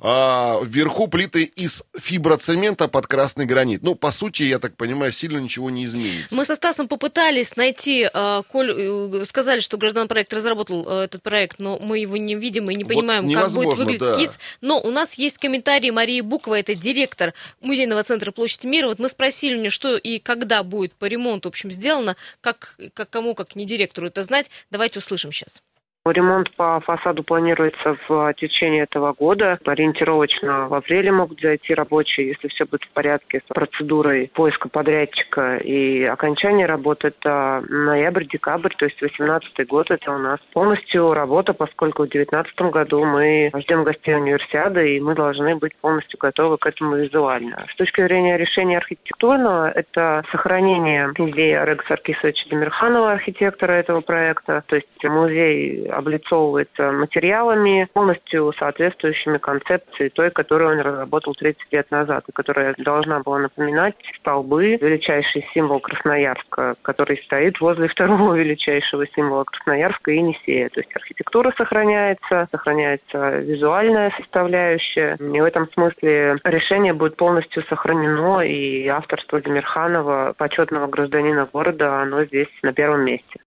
а 0.04 0.60
вверху 0.64 1.08
плиты 1.08 1.44
из 1.44 1.84
фиброцемента 1.98 2.88
под 2.88 3.06
красный 3.06 3.46
гранит. 3.46 3.84
Ну, 3.84 3.94
по 3.94 4.12
сути, 4.12 4.44
я 4.44 4.58
так 4.58 4.76
понимаю, 4.76 5.12
сильно 5.12 5.38
ничего 5.38 5.70
не 5.70 5.86
изменится. 5.86 6.36
Мы 6.36 6.44
со 6.44 6.56
Стасом 6.56 6.88
попытались 6.88 7.56
найти, 7.56 8.10
а, 8.12 8.42
коль 8.44 8.72
э, 8.72 9.26
сказали, 9.26 9.60
что 9.60 9.78
граждан 9.78 10.08
проект 10.08 10.34
разработал 10.34 10.88
э, 10.90 11.04
этот 11.04 11.22
проект, 11.22 11.60
но 11.60 11.78
мы 11.78 12.00
его 12.00 12.18
не 12.18 12.34
видим 12.34 12.72
и 12.72 12.76
не 12.76 12.84
понимаем, 12.84 13.26
вот 13.28 13.36
как 13.36 13.52
будет 13.52 13.74
выглядеть 13.76 14.00
да. 14.02 14.18
КИЦ. 14.18 14.40
Но 14.62 14.82
у 14.82 14.90
нас 14.90 15.14
есть 15.16 15.38
комментарий 15.38 15.92
Марии 15.92 16.22
Букова, 16.22 16.56
это 16.56 16.74
директор 16.74 17.36
музейного 17.60 18.02
центра 18.02 18.32
Площадь 18.32 18.64
Мира. 18.64 18.88
Вот 18.88 18.98
мы 18.98 19.08
спросили 19.08 19.56
у 19.56 19.60
нее, 19.60 19.70
что 19.70 19.98
и 19.98 20.18
когда 20.18 20.64
будет 20.64 20.94
по 20.94 21.06
ремонту, 21.06 21.50
в 21.50 21.52
общем, 21.52 21.70
сделано, 21.70 22.16
как, 22.42 22.76
как 22.96 23.12
кому, 23.12 23.36
как 23.36 23.56
не 23.56 23.66
директору 23.66 24.08
это 24.08 24.24
знать. 24.24 24.50
Давайте 24.72 24.98
услышим 24.98 25.32
сейчас. 25.32 25.62
Ремонт 26.04 26.50
по 26.56 26.80
фасаду 26.80 27.22
планируется 27.22 27.96
в 28.08 28.34
течение 28.34 28.84
этого 28.84 29.14
года. 29.14 29.60
Ориентировочно 29.64 30.68
в 30.68 30.74
апреле 30.74 31.12
могут 31.12 31.40
зайти 31.42 31.76
рабочие, 31.76 32.30
если 32.30 32.48
все 32.48 32.66
будет 32.66 32.84
в 32.86 32.90
порядке 32.90 33.44
с 33.46 33.54
процедурой 33.54 34.32
поиска 34.34 34.68
подрядчика 34.68 35.58
и 35.58 36.04
окончания 36.04 36.66
работы. 36.66 37.10
Это 37.10 37.64
ноябрь-декабрь, 37.70 38.74
то 38.78 38.86
есть 38.86 38.98
2018 38.98 39.68
год 39.68 39.92
это 39.92 40.12
у 40.12 40.18
нас 40.18 40.40
полностью 40.54 41.14
работа, 41.14 41.54
поскольку 41.54 42.04
в 42.04 42.10
2019 42.10 42.74
году 42.74 43.06
мы 43.06 43.52
ждем 43.58 43.84
гостей 43.84 44.16
универсиады 44.16 44.96
и 44.96 45.00
мы 45.00 45.14
должны 45.14 45.56
быть 45.56 45.76
полностью 45.82 46.18
готовы 46.18 46.58
к 46.58 46.66
этому 46.66 46.96
визуально. 46.96 47.68
С 47.72 47.76
точки 47.76 48.02
зрения 48.02 48.38
решения 48.38 48.80
архитектурного, 48.80 49.70
это 49.70 50.24
сохранение 50.32 51.12
идеи 51.16 51.54
Орега 51.54 51.84
Саркисовича 51.88 52.50
Демирханова, 52.50 53.12
архитектора 53.12 53.74
этого 53.74 54.02
проекта, 54.02 54.64
то 54.66 54.78
есть 54.78 54.88
музей 55.04 55.90
облицовывается 55.91 56.91
материалами, 56.91 57.88
полностью 57.93 58.54
соответствующими 58.58 59.38
концепции 59.38 60.10
той, 60.10 60.32
которую 60.32 60.71
он 60.71 60.80
разработал 60.80 61.34
30 61.36 61.62
лет 61.71 61.91
назад, 61.91 62.23
и 62.27 62.32
которая 62.32 62.75
должна 62.77 63.19
была 63.19 63.39
напоминать 63.39 63.95
столбы, 64.19 64.77
величайший 64.77 65.45
символ 65.54 65.80
Красноярска, 65.80 66.75
который 66.82 67.17
стоит 67.25 67.60
возле 67.60 67.88
второго 67.88 68.36
величайшего 68.36 69.06
символа 69.08 69.43
Красноярска, 69.43 70.12
Енисея. 70.12 70.69
То 70.69 70.80
есть 70.80 70.95
архитектура 70.95 71.54
сохраняется, 71.58 72.47
сохраняется 72.51 73.38
визуальная 73.39 74.12
составляющая. 74.17 75.15
И 75.15 75.41
в 75.41 75.43
этом 75.43 75.69
смысле 75.71 76.38
решение 76.43 76.93
будет 76.93 77.17
полностью 77.17 77.63
сохранено, 77.63 78.41
и 78.41 78.88
авторство 78.88 79.41
Демирханова, 79.41 80.34
почетного 80.38 80.88
гражданина 80.88 81.47
города, 81.51 82.01
оно 82.01 82.25
здесь 82.25 82.49
на 82.63 82.73
первом 82.73 83.01
месте. 83.01 83.39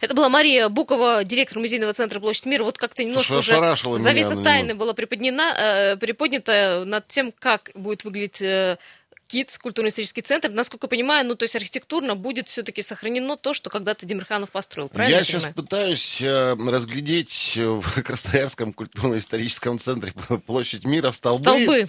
Это 0.00 0.14
была 0.14 0.28
Мария 0.28 0.68
Букова, 0.68 1.24
директор 1.24 1.58
музейного 1.58 1.92
центра 1.92 2.20
Площадь 2.20 2.46
Мира. 2.46 2.64
Вот 2.64 2.78
как-то 2.78 3.04
немножко 3.04 3.34
уже 3.34 3.76
завеса 3.98 4.42
тайны 4.42 4.74
была 4.74 4.94
приподнята, 4.94 5.94
э, 5.94 5.96
приподнята 5.96 6.84
над 6.84 7.08
тем, 7.08 7.32
как 7.38 7.70
будет 7.74 8.04
выглядеть 8.04 8.42
э, 8.42 8.78
КИЦ, 9.26 9.58
культурно-исторический 9.58 10.22
центр. 10.22 10.50
Насколько 10.50 10.84
я 10.84 10.88
понимаю, 10.90 11.26
ну, 11.26 11.34
то 11.34 11.44
есть 11.44 11.56
архитектурно 11.56 12.14
будет 12.14 12.48
все-таки 12.48 12.82
сохранено 12.82 13.36
то, 13.36 13.54
что 13.54 13.70
когда-то 13.70 14.06
Демирханов 14.06 14.50
построил, 14.50 14.88
правильно? 14.88 15.14
Я, 15.14 15.18
я 15.20 15.24
сейчас 15.24 15.42
понимаю? 15.42 15.54
пытаюсь 15.54 16.22
э, 16.22 16.54
разглядеть 16.54 17.54
в 17.56 18.02
Красноярском 18.02 18.72
культурно-историческом 18.72 19.78
центре 19.78 20.12
площадь 20.46 20.84
мира 20.84 21.10
столбы. 21.10 21.44
Столбы. 21.44 21.88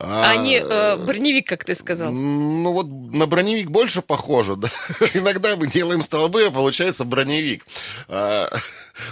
А, 0.00 0.30
а 0.30 0.36
не 0.36 0.58
э, 0.60 0.96
броневик, 1.04 1.48
как 1.48 1.64
ты 1.64 1.74
сказал. 1.74 2.12
Ну 2.12 2.72
вот 2.72 2.86
на 3.12 3.26
броневик 3.26 3.70
больше 3.70 4.02
похоже, 4.02 4.56
да. 4.56 4.68
Иногда 5.14 5.56
мы 5.56 5.66
делаем 5.66 6.02
столбы, 6.02 6.44
а 6.44 6.50
получается 6.50 7.04
броневик. 7.04 7.66
А, 8.08 8.48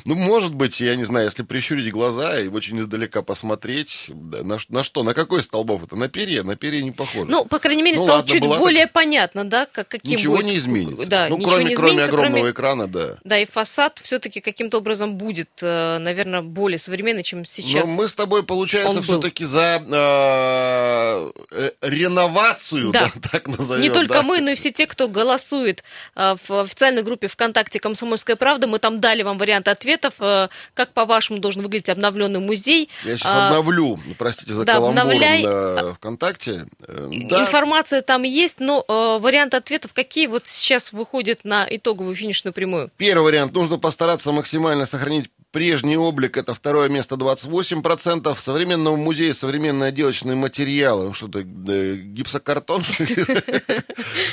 ну, 0.05 0.15
может 0.15 0.55
быть, 0.55 0.81
я 0.81 0.97
не 0.97 1.05
знаю, 1.05 1.27
если 1.27 1.43
прищурить 1.43 1.91
глаза 1.93 2.39
и 2.39 2.49
очень 2.49 2.81
издалека 2.81 3.23
посмотреть, 3.23 4.07
да, 4.09 4.43
на, 4.43 4.59
на 4.69 4.83
что, 4.83 5.03
на 5.03 5.15
какой 5.15 5.43
столбов 5.43 5.85
это? 5.85 5.97
На 5.97 6.09
перья? 6.09 6.43
На 6.43 6.57
перья 6.57 6.83
не 6.83 6.93
похоже. 6.93 7.27
Ну, 7.27 7.45
по 7.45 7.59
крайней 7.59 7.83
мере, 7.83 7.99
ну, 7.99 8.05
стало 8.05 8.19
ладно, 8.19 8.33
чуть 8.33 8.47
более 8.47 8.85
так... 8.85 8.93
понятно, 8.93 9.45
да, 9.45 9.67
как, 9.67 9.89
каким 9.89 10.13
Ничего 10.13 10.37
будет... 10.37 10.47
не 10.47 10.57
изменится. 10.57 11.09
Да, 11.09 11.29
ну, 11.29 11.39
кроме, 11.39 11.65
не 11.65 11.75
кроме 11.75 11.93
изменится, 11.93 12.13
огромного 12.13 12.39
кроме... 12.39 12.53
экрана, 12.53 12.87
да. 12.87 13.17
Да, 13.25 13.39
и 13.39 13.45
фасад 13.45 13.99
все-таки 14.03 14.41
каким-то 14.41 14.79
образом 14.79 15.17
будет, 15.17 15.51
э, 15.63 15.99
наверное, 15.99 16.43
более 16.43 16.79
современный, 16.79 17.23
чем 17.23 17.45
сейчас. 17.45 17.87
Но 17.87 17.95
мы 17.95 18.09
с 18.09 18.15
тобой, 18.15 18.43
получается, 18.43 19.03
все-таки 19.03 19.45
за 19.45 19.83
э, 19.87 21.31
э, 21.53 21.71
реновацию, 21.83 22.91
да. 22.91 23.11
да, 23.15 23.29
так 23.33 23.49
назовем. 23.49 23.86
Не 23.89 23.95
только 23.95 24.15
да. 24.15 24.23
мы, 24.23 24.41
но 24.41 24.51
и 24.51 24.55
все 24.55 24.71
те, 24.71 24.87
кто 24.87 25.09
голосует 25.09 25.85
э, 26.15 26.37
в 26.47 26.61
официальной 26.61 27.03
группе 27.03 27.27
ВКонтакте 27.29 27.81
«Комсомольская 27.81 28.37
правда». 28.37 28.67
Мы 28.67 28.79
там 28.79 29.01
дали 29.01 29.23
вам 29.23 29.39
варианты 29.39 29.71
ответов, 29.71 30.15
э, 30.21 30.49
как, 30.75 30.93
по-вашему, 30.93 31.39
должен 31.39 31.63
выглядеть 31.63 31.89
обновленный 31.89 32.41
музей. 32.41 32.91
Я 33.05 33.17
сейчас 33.17 33.33
а, 33.35 33.49
обновлю, 33.49 33.99
простите 34.19 34.55
за 34.55 34.65
да, 34.65 34.75
каламбуром 34.75 35.09
обновляй... 35.09 35.43
на 35.43 35.95
ВКонтакте. 35.95 36.67
Э, 36.87 37.09
да. 37.11 37.41
Информация 37.41 38.03
там 38.03 38.23
есть, 38.23 38.61
но 38.61 38.85
э, 38.87 39.19
варианты 39.21 39.57
ответов 39.57 39.93
какие 39.93 40.27
вот 40.27 40.47
сейчас 40.47 40.93
выходят 40.93 41.45
на 41.45 41.67
итоговую 41.69 42.15
финишную 42.15 42.53
прямую? 42.53 42.91
Первый 42.97 43.25
вариант. 43.25 43.53
Нужно 43.53 43.79
постараться 43.79 44.33
максимально 44.33 44.87
сохранить 44.87 45.31
Прежний 45.57 45.97
облик– 45.97 46.37
это 46.39 46.53
второе 46.53 46.91
место 46.91 47.15
28%. 47.15 48.39
Современного 48.39 48.95
музея 48.95 49.33
современные 49.33 49.89
отделочные 49.89 50.37
материалы. 50.37 51.07
Ну, 51.07 51.15
что-то 51.15 51.39
э, 51.39 51.95
гипсокартон, 51.97 52.83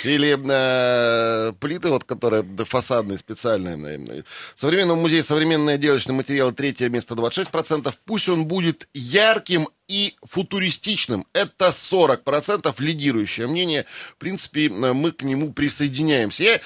Или 0.04 0.38
э, 0.38 1.54
плиты, 1.54 1.88
вот, 1.92 2.04
которые 2.04 2.44
фасадные, 2.66 3.18
специальные. 3.18 4.26
Современного 4.54 5.00
музея 5.00 5.24
современные 5.24 5.76
отделочные 5.76 6.14
материалы. 6.14 6.52
Третье 6.52 6.90
место 6.90 7.16
26%. 7.16 7.94
Пусть 8.04 8.28
он 8.28 8.46
будет 8.46 8.90
ярким 8.94 9.70
и 9.88 10.16
футуристичным. 10.24 11.26
Это 11.32 11.68
40% 11.68 12.76
лидирующее 12.80 13.48
мнение. 13.48 13.86
В 14.12 14.18
принципе, 14.18 14.68
мы 14.68 15.14
к 15.14 15.24
нему 15.24 15.54
присоединяемся. 15.54 16.44
Я 16.44 16.60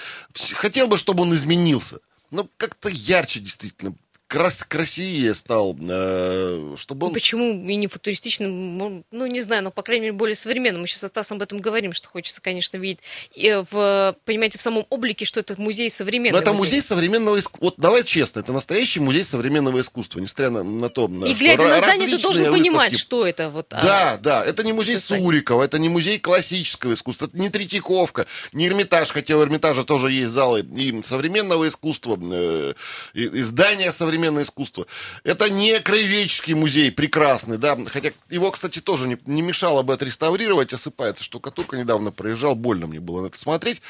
хотел 0.55 0.87
бы, 0.87 0.97
чтобы 0.97 1.21
он 1.21 1.35
изменился. 1.35 1.99
Ну, 2.31 2.49
как-то 2.57 2.89
ярче 2.89 3.39
действительно 3.39 3.93
крас 4.27 4.63
красивее 4.63 5.33
стал, 5.33 5.75
э, 5.79 6.75
чтобы 6.77 7.07
он... 7.07 7.13
Почему 7.13 7.67
и 7.67 7.75
не 7.75 7.87
футуристичным? 7.87 9.03
Ну, 9.09 9.25
не 9.25 9.41
знаю, 9.41 9.63
но, 9.63 9.71
по 9.71 9.81
крайней 9.81 10.07
мере, 10.07 10.13
более 10.13 10.35
современным. 10.35 10.81
Мы 10.81 10.87
сейчас 10.87 11.01
со 11.01 11.07
Стасом 11.07 11.37
об 11.37 11.43
этом 11.43 11.59
говорим, 11.59 11.93
что 11.93 12.09
хочется, 12.09 12.41
конечно, 12.41 12.77
видеть, 12.77 12.99
и 13.33 13.63
в, 13.71 14.15
понимаете, 14.25 14.57
в 14.57 14.61
самом 14.61 14.85
облике, 14.89 15.25
что 15.25 15.39
это 15.39 15.59
музей 15.59 15.89
современного. 15.89 16.41
Но 16.41 16.41
это 16.41 16.51
музей, 16.51 16.77
музей 16.77 16.81
современного 16.81 17.39
искусства. 17.39 17.65
Вот 17.65 17.75
давай 17.77 18.03
честно, 18.03 18.41
это 18.41 18.51
настоящий 18.51 18.99
музей 18.99 19.23
современного 19.23 19.79
искусства, 19.79 20.19
несмотря 20.19 20.49
на, 20.49 20.63
на 20.63 20.89
то, 20.89 21.05
И 21.05 21.33
глядя 21.33 21.63
на 21.63 21.77
здание, 21.77 22.07
ты 22.09 22.17
должен 22.21 22.43
выставки... 22.43 22.59
понимать, 22.59 22.99
что 22.99 23.25
это. 23.25 23.49
Вот, 23.49 23.67
да, 23.69 24.13
а... 24.13 24.17
да, 24.17 24.45
это 24.45 24.63
не 24.63 24.73
музей 24.73 24.97
Сурикова, 24.97 25.63
это 25.63 25.79
не 25.79 25.87
музей 25.87 26.19
классического 26.19 26.93
искусства, 26.93 27.27
это 27.27 27.37
не 27.39 27.49
Третьяковка, 27.49 28.27
не 28.51 28.67
Эрмитаж, 28.67 29.09
хотя 29.09 29.37
у 29.37 29.41
Эрмитажа 29.41 29.85
тоже 29.85 30.11
есть 30.11 30.31
залы 30.31 30.61
и 30.75 31.01
современного 31.03 31.67
искусства, 31.67 32.19
э, 32.21 32.73
и, 33.13 33.23
и 33.23 33.41
здания 33.41 33.91
современного 33.91 34.16
современное 34.17 34.43
искусство. 34.43 34.87
Это 35.23 35.49
не 35.49 35.79
краеведческий 35.79 36.55
музей, 36.55 36.91
прекрасный, 36.91 37.57
да, 37.57 37.77
хотя 37.85 38.11
его, 38.29 38.49
кстати, 38.51 38.79
тоже 38.79 39.07
не, 39.07 39.17
не 39.25 39.41
мешало 39.43 39.83
бы 39.83 39.93
отреставрировать, 39.93 40.73
осыпается 40.73 41.23
штукатурка, 41.23 41.77
недавно 41.77 42.11
проезжал, 42.11 42.55
больно 42.55 42.87
мне 42.87 42.99
было 42.99 43.21
на 43.21 43.27
это 43.27 43.37
смотреть. 43.37 43.81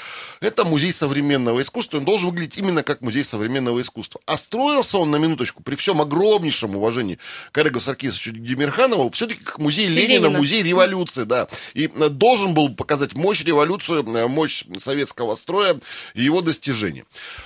Это 0.41 0.65
музей 0.65 0.91
современного 0.91 1.61
искусства, 1.61 1.97
он 1.97 2.05
должен 2.05 2.29
выглядеть 2.29 2.57
именно 2.57 2.83
как 2.83 3.01
музей 3.01 3.23
современного 3.23 3.81
искусства. 3.81 4.19
А 4.25 4.37
строился 4.37 4.97
он, 4.97 5.11
на 5.11 5.15
минуточку, 5.15 5.63
при 5.63 5.75
всем 5.75 6.01
огромнейшем 6.01 6.75
уважении 6.75 7.19
к 7.51 7.57
Олегу 7.57 7.79
Саркисовичу 7.79 8.31
Демирханову, 8.31 9.09
все-таки 9.11 9.43
как 9.43 9.59
музей 9.59 9.87
Ленина, 9.87 10.25
Ленина, 10.25 10.29
музей 10.37 10.61
революции, 10.61 11.23
да, 11.23 11.47
и 11.73 11.87
э, 11.87 12.09
должен 12.09 12.53
был 12.53 12.75
показать 12.75 13.13
мощь 13.13 13.43
революцию, 13.43 14.03
э, 14.03 14.27
мощь 14.27 14.65
советского 14.77 15.35
строя 15.35 15.79
и 16.13 16.23
его 16.23 16.41
достижения. 16.41 17.05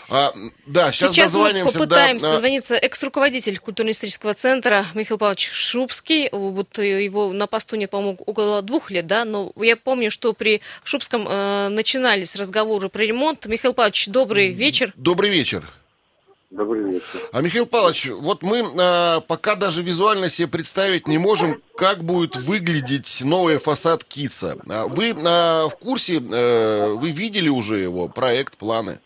А, 0.10 0.34
да, 0.66 0.92
сейчас, 0.92 1.12
сейчас 1.12 1.34
мы 1.34 1.64
попытаемся 1.66 2.26
да, 2.26 2.32
дозвониться 2.34 2.71
экс-руководитель 2.76 3.58
культурно-исторического 3.60 4.34
центра 4.34 4.86
Михаил 4.94 5.18
Павлович 5.18 5.50
Шубский. 5.52 6.30
Вот 6.32 6.78
его 6.78 7.34
на 7.34 7.48
посту 7.48 7.76
нет, 7.76 7.90
по-моему, 7.90 8.18
около 8.26 8.62
двух 8.62 8.92
лет, 8.92 9.08
да, 9.08 9.26
но 9.26 9.52
я 9.58 9.76
помню, 9.76 10.12
что 10.12 10.34
при 10.34 10.62
Шубском 10.84 11.28
э, 11.28 11.70
начинались 11.70 12.36
разговоры 12.36 12.90
про 12.90 13.04
ремонт. 13.04 13.46
Михаил 13.46 13.74
Павлович, 13.74 14.08
добрый 14.08 14.54
вечер. 14.54 14.94
Добрый 14.96 15.30
вечер. 15.30 15.70
Добрый 16.52 16.84
вечер. 16.84 17.22
А, 17.32 17.42
Михаил 17.42 17.66
Павлович, 17.66 18.08
вот 18.08 18.44
мы 18.44 18.58
э, 18.60 19.22
пока 19.22 19.56
даже 19.56 19.82
визуально 19.82 20.30
себе 20.30 20.50
представить 20.50 21.08
не 21.08 21.18
можем, 21.18 21.62
как 21.78 22.04
будет 22.04 22.36
выглядеть 22.36 23.22
новый 23.24 23.58
фасад 23.58 24.04
КИЦа. 24.04 24.58
А 24.70 24.88
вы 24.88 25.12
э, 25.12 25.14
в 25.14 25.72
курсе, 25.80 26.18
э, 26.18 26.94
вы 26.94 27.12
видели 27.12 27.48
уже 27.48 27.78
его, 27.78 28.10
проект, 28.10 28.58
планы? 28.58 29.00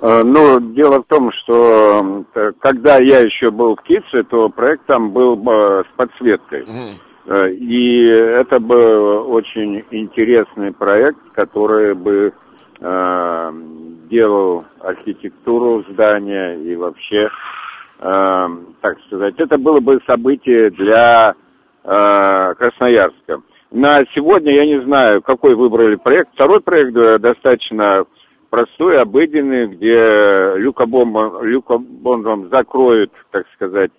Э, 0.00 0.22
ну, 0.24 0.60
дело 0.74 1.02
в 1.02 1.06
том, 1.06 1.30
что 1.32 2.24
э, 2.34 2.52
когда 2.60 2.98
я 2.98 3.20
еще 3.20 3.50
был 3.50 3.76
в 3.76 3.82
КИЦе, 3.82 4.24
то 4.24 4.48
проект 4.50 4.84
там 4.86 5.10
был 5.10 5.36
э, 5.36 5.84
с 5.84 5.96
подсветкой. 5.96 6.64
Mm. 6.64 7.54
И 7.56 8.04
это 8.04 8.60
был 8.60 9.32
очень 9.32 9.84
интересный 9.90 10.72
проект, 10.72 11.18
который 11.32 11.94
бы 11.94 12.32
э, 12.78 13.52
делал 14.08 14.64
архитектуру 14.78 15.84
здания 15.90 16.54
и 16.54 16.76
вообще, 16.76 17.28
э, 17.98 18.48
так 18.80 18.96
сказать, 19.06 19.34
это 19.38 19.58
было 19.58 19.80
бы 19.80 19.98
событие 20.08 20.70
для 20.70 21.34
э, 21.82 22.54
Красноярска. 22.54 23.42
На 23.72 23.98
сегодня 24.14 24.54
я 24.54 24.64
не 24.64 24.84
знаю, 24.84 25.20
какой 25.20 25.56
выбрали 25.56 25.96
проект. 25.96 26.32
Второй 26.34 26.60
проект 26.60 26.92
достаточно 27.20 28.04
простой, 28.56 28.96
обыденный, 28.96 29.66
где 29.66 30.58
люкобомбом, 30.58 31.44
люкобомбом 31.44 32.48
закроют, 32.50 33.12
так 33.30 33.44
сказать, 33.54 33.90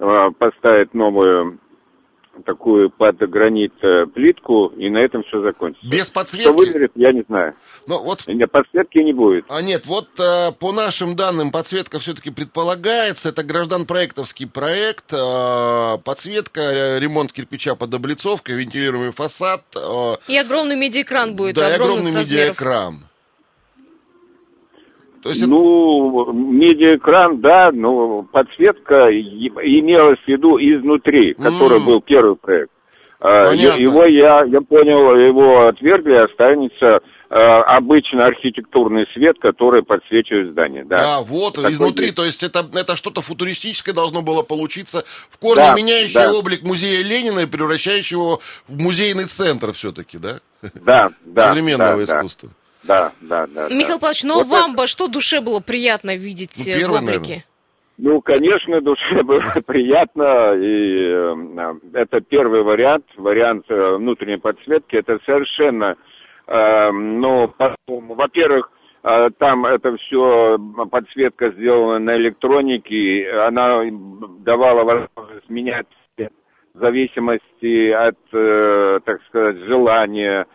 э, 0.00 0.30
поставят 0.36 0.92
новую 0.92 1.60
такую 2.44 2.90
под 2.90 3.18
гранит 3.30 3.74
э, 3.84 4.06
плитку, 4.06 4.72
и 4.76 4.90
на 4.90 4.98
этом 4.98 5.22
все 5.22 5.40
закончится. 5.42 5.86
Без 5.86 6.10
подсветки? 6.10 6.48
Что 6.48 6.58
выберет, 6.58 6.90
я 6.96 7.12
не 7.12 7.22
знаю. 7.28 7.54
Но 7.86 8.02
вот... 8.02 8.26
Нет, 8.26 8.50
подсветки 8.50 8.98
не 8.98 9.12
будет. 9.12 9.44
А 9.48 9.62
нет, 9.62 9.86
вот 9.86 10.08
э, 10.18 10.50
по 10.58 10.72
нашим 10.72 11.14
данным 11.14 11.52
подсветка 11.52 12.00
все-таки 12.00 12.32
предполагается. 12.32 13.28
Это 13.28 13.44
граждан-проектовский 13.44 14.48
проект. 14.48 15.10
Подсветка, 16.04 16.98
ремонт 16.98 17.32
кирпича 17.32 17.76
под 17.76 17.94
облицовкой, 17.94 18.56
вентилируемый 18.56 19.12
фасад. 19.12 19.62
И 20.26 20.36
огромный 20.36 20.74
медиаэкран 20.74 21.36
будет. 21.36 21.54
Да, 21.54 21.70
и 21.70 21.74
огромный 21.74 22.10
медиаэкран. 22.10 23.11
То 25.22 25.28
есть 25.28 25.46
ну, 25.46 26.22
это... 26.22 26.32
медиаэкран, 26.32 27.40
да, 27.40 27.70
но 27.72 28.24
подсветка 28.24 29.08
имелась 29.10 30.18
в 30.24 30.28
виду 30.28 30.58
изнутри, 30.58 31.34
который 31.34 31.78
mm. 31.78 31.84
был 31.84 32.00
первый 32.00 32.36
проект. 32.36 32.72
А, 33.20 33.50
Понятно. 33.50 33.80
Его 33.80 34.04
я, 34.04 34.42
я 34.46 34.60
понял, 34.60 35.14
его 35.14 35.68
отвергли, 35.68 36.14
останется 36.14 36.98
а, 37.30 37.62
обычно 37.76 38.26
архитектурный 38.26 39.06
свет, 39.14 39.36
который 39.40 39.84
подсвечивает 39.84 40.50
здание. 40.50 40.84
Да, 40.84 40.96
да 40.96 41.20
вот, 41.20 41.54
Такой 41.54 41.70
изнутри, 41.70 42.06
есть. 42.06 42.16
то 42.16 42.24
есть 42.24 42.42
это, 42.42 42.68
это 42.74 42.96
что-то 42.96 43.20
футуристическое 43.20 43.94
должно 43.94 44.22
было 44.22 44.42
получиться, 44.42 45.04
в 45.30 45.38
корне 45.38 45.62
да, 45.62 45.74
меняющий 45.74 46.14
да. 46.14 46.32
облик 46.32 46.62
музея 46.62 47.04
Ленина 47.04 47.40
и 47.40 47.46
превращающий 47.46 48.16
его 48.16 48.40
в 48.66 48.76
музейный 48.76 49.26
центр 49.26 49.72
все-таки, 49.72 50.18
да? 50.18 50.40
Да, 50.74 51.12
да. 51.24 51.48
Современного 51.48 51.98
да, 51.98 52.02
искусства. 52.04 52.48
Да. 52.48 52.54
Да, 52.84 53.12
да, 53.20 53.46
да. 53.46 53.68
Михаил 53.68 53.98
Павлович, 53.98 54.24
но 54.24 54.34
ну, 54.34 54.44
вот 54.44 54.48
вам 54.48 54.74
бы 54.74 54.86
что 54.86 55.08
душе 55.08 55.40
было 55.40 55.60
приятно 55.60 56.16
видеть 56.16 56.54
ну, 56.66 56.72
первое, 56.72 57.00
в 57.00 57.02
облике? 57.02 57.18
Наверное. 57.18 57.44
Ну, 57.98 58.20
конечно, 58.20 58.80
душе 58.80 59.22
было 59.24 59.52
приятно, 59.66 60.54
и 60.54 61.12
э, 61.12 61.74
это 61.94 62.20
первый 62.20 62.62
вариант, 62.62 63.04
вариант 63.16 63.66
э, 63.68 63.96
внутренней 63.96 64.38
подсветки, 64.38 64.96
это 64.96 65.18
совершенно, 65.24 65.96
э, 66.46 66.90
ну, 66.90 67.52
во-первых, 67.86 68.70
э, 69.04 69.30
там 69.38 69.66
это 69.66 69.96
все, 69.98 70.58
подсветка 70.90 71.52
сделана 71.52 71.98
на 71.98 72.12
электронике, 72.14 73.30
она 73.46 73.84
давала 74.40 74.82
возможность 74.84 75.48
менять 75.48 75.86
зависимости 76.74 77.90
от, 77.90 78.18
э, 78.32 79.00
так 79.04 79.22
сказать, 79.28 79.56
желания 79.66 80.46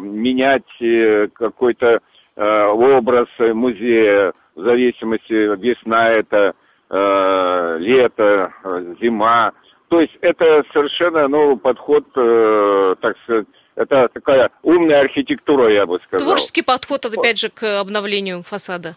менять 0.00 0.62
э, 0.80 1.28
какой-то 1.28 2.00
э, 2.36 2.64
образ 2.66 3.28
музея, 3.38 4.32
в 4.54 4.62
зависимости, 4.62 5.32
весна 5.32 6.08
это, 6.08 6.54
э, 6.90 7.76
лето, 7.78 8.52
э, 8.62 8.94
зима. 9.00 9.52
То 9.88 10.00
есть 10.00 10.16
это 10.20 10.62
совершенно 10.72 11.28
новый 11.28 11.56
подход, 11.56 12.04
э, 12.16 12.94
так 13.00 13.16
сказать, 13.22 13.46
это 13.76 14.08
такая 14.08 14.50
умная 14.62 15.00
архитектура, 15.00 15.72
я 15.72 15.86
бы 15.86 15.98
сказал. 16.06 16.26
Творческий 16.26 16.62
подход, 16.62 17.04
опять 17.06 17.38
же, 17.38 17.48
к 17.48 17.80
обновлению 17.80 18.42
фасада. 18.42 18.96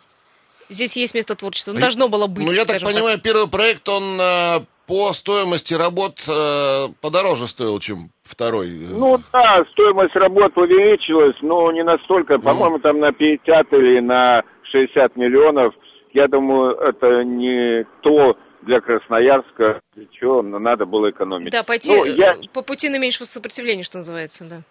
Здесь 0.70 0.98
есть 0.98 1.14
место 1.16 1.36
творчества. 1.36 1.72
Ну, 1.72 1.80
должно 1.80 2.10
было 2.10 2.28
быть. 2.28 2.46
Ну, 2.46 2.52
я 2.52 2.66
так 2.66 2.82
понимаю, 2.82 3.16
так. 3.16 3.24
первый 3.24 3.48
проект, 3.48 3.88
он 3.88 4.20
э, 4.20 4.60
по 4.88 5.12
стоимости 5.14 5.74
работ 5.74 6.24
э, 6.28 6.88
подороже 7.02 7.48
стоил, 7.48 7.80
чем 7.80 8.10
второй. 8.24 8.70
Ну 8.90 9.20
да, 9.34 9.64
стоимость 9.74 10.16
работ 10.16 10.58
увеличилась, 10.58 11.36
но 11.42 11.72
не 11.72 11.84
настолько, 11.84 12.36
mm. 12.36 12.42
по-моему, 12.42 12.80
там 12.80 13.00
на 13.00 13.12
50 13.12 13.74
или 13.74 14.00
на 14.00 14.44
60 14.72 15.16
миллионов. 15.18 15.76
Я 16.14 16.28
думаю, 16.28 16.76
это 16.78 17.24
не 17.24 17.86
то 18.02 18.38
для 18.62 18.80
Красноярска, 18.80 19.82
чего 20.12 20.42
надо 20.42 20.86
было 20.86 21.10
экономить. 21.10 21.52
Да, 21.52 21.64
пойти 21.64 21.96
ну, 21.96 22.06
я... 22.06 22.38
по 22.54 22.62
пути 22.62 22.90
наименьшего 22.90 23.26
сопротивления, 23.26 23.84
что 23.84 23.98
называется, 23.98 24.46
да. 24.46 24.62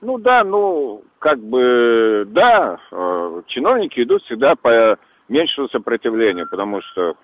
Ну 0.00 0.18
да, 0.18 0.44
ну, 0.44 1.02
как 1.18 1.38
бы, 1.38 2.24
да, 2.26 2.78
э, 2.92 3.42
чиновники 3.48 4.02
идут 4.02 4.22
всегда 4.24 4.54
по 4.54 4.98
меньшему 5.28 5.68
сопротивлению, 5.70 6.46
потому 6.48 6.80
что 6.82 7.10
э, 7.10 7.14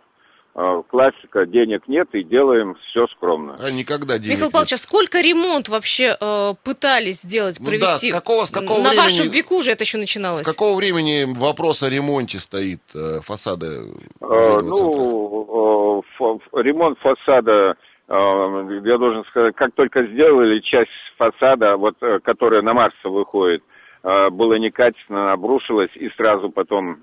классика, 0.88 1.46
денег 1.46 1.86
нет, 1.86 2.08
и 2.12 2.22
делаем 2.24 2.76
все 2.88 3.06
скромно. 3.08 3.56
А 3.60 3.70
никогда 3.70 4.18
денег 4.18 4.36
Михаил 4.36 4.50
Павлович, 4.50 4.72
а 4.74 4.76
сколько 4.76 5.20
ремонт 5.20 5.68
вообще 5.68 6.16
э, 6.20 6.54
пытались 6.64 7.22
сделать, 7.22 7.58
провести? 7.58 8.08
Ну 8.08 8.12
да, 8.12 8.18
с 8.18 8.20
какого, 8.20 8.44
с 8.44 8.50
какого 8.50 8.78
На 8.78 8.90
времени, 8.90 9.04
вашем 9.04 9.28
веку 9.28 9.62
же 9.62 9.70
это 9.70 9.84
еще 9.84 9.98
начиналось. 9.98 10.42
С 10.42 10.44
какого 10.44 10.76
времени 10.76 11.26
вопрос 11.38 11.82
о 11.82 11.88
ремонте 11.88 12.38
стоит 12.38 12.82
э, 12.94 13.20
фасада? 13.22 13.84
Э, 14.20 14.60
ну, 14.60 16.02
э, 16.20 16.60
ремонт 16.62 16.98
фасада 16.98 17.76
Э, 18.10 18.80
я 18.84 18.98
должен 18.98 19.24
сказать, 19.26 19.54
как 19.54 19.72
только 19.74 20.04
сделали 20.04 20.58
часть 20.60 20.90
фасада, 21.16 21.76
вот, 21.76 21.94
э, 22.00 22.18
которая 22.18 22.60
на 22.60 22.74
Марса 22.74 23.08
выходит, 23.08 23.62
э, 24.02 24.30
было 24.30 24.54
некачественно, 24.54 25.32
обрушилось, 25.32 25.94
и 25.94 26.10
сразу 26.16 26.50
потом 26.50 26.98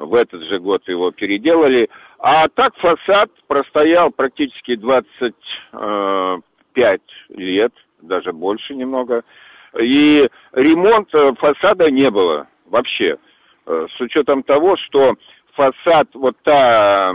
в 0.00 0.14
этот 0.14 0.42
же 0.44 0.58
год 0.58 0.88
его 0.88 1.10
переделали. 1.10 1.90
А 2.18 2.48
так 2.48 2.74
фасад 2.76 3.30
простоял 3.46 4.10
практически 4.10 4.76
25 4.76 7.00
лет, 7.30 7.72
даже 8.00 8.32
больше 8.32 8.74
немного. 8.74 9.22
И 9.80 10.28
ремонт 10.52 11.10
фасада 11.38 11.90
не 11.90 12.10
было 12.10 12.48
вообще. 12.66 13.16
С 13.66 14.00
учетом 14.00 14.42
того, 14.42 14.76
что 14.86 15.14
фасад, 15.54 16.08
вот 16.14 16.36
та 16.42 17.12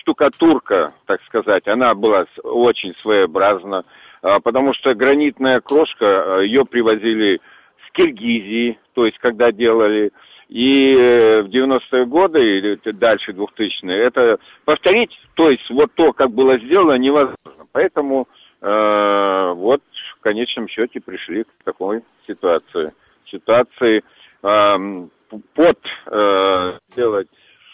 штукатурка, 0.00 0.94
так 1.06 1.22
сказать, 1.24 1.66
она 1.66 1.94
была 1.94 2.26
очень 2.42 2.94
своеобразна, 3.02 3.84
потому 4.22 4.72
что 4.74 4.94
гранитная 4.94 5.60
крошка, 5.60 6.38
ее 6.42 6.64
привозили 6.64 7.40
с 7.86 7.90
Киргизии, 7.92 8.78
то 8.94 9.04
есть 9.04 9.18
когда 9.18 9.52
делали, 9.52 10.10
и 10.54 10.94
э, 10.94 11.42
в 11.42 11.48
90-е 11.48 12.06
годы 12.06 12.40
или 12.40 12.78
дальше 12.92 13.32
2000-е, 13.32 13.98
это 13.98 14.38
повторить, 14.64 15.10
то 15.34 15.50
есть 15.50 15.68
вот 15.68 15.92
то, 15.94 16.12
как 16.12 16.30
было 16.30 16.56
сделано, 16.60 16.94
невозможно. 16.94 17.66
Поэтому 17.72 18.28
э, 18.60 19.52
вот 19.56 19.82
в 20.16 20.20
конечном 20.20 20.68
счете 20.68 21.00
пришли 21.00 21.42
к 21.42 21.48
такой 21.64 22.02
ситуации. 22.28 22.92
Ситуации 23.26 24.04
э, 24.44 25.08
под 25.54 25.78
э, 26.06 26.78
делать 26.94 27.28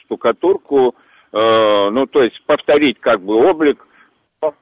штукатурку, 0.07 0.95
э, 1.35 1.90
ну, 1.90 2.07
то 2.07 2.23
есть 2.23 2.43
повторить 2.47 2.99
как 2.99 3.21
бы 3.21 3.47
облик 3.47 3.87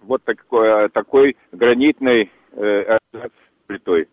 вот 0.02 0.24
такой, 0.24 0.88
такой 0.88 1.37
гранитной 1.52 2.33
э, 2.54 2.98
плитой. 3.68 4.09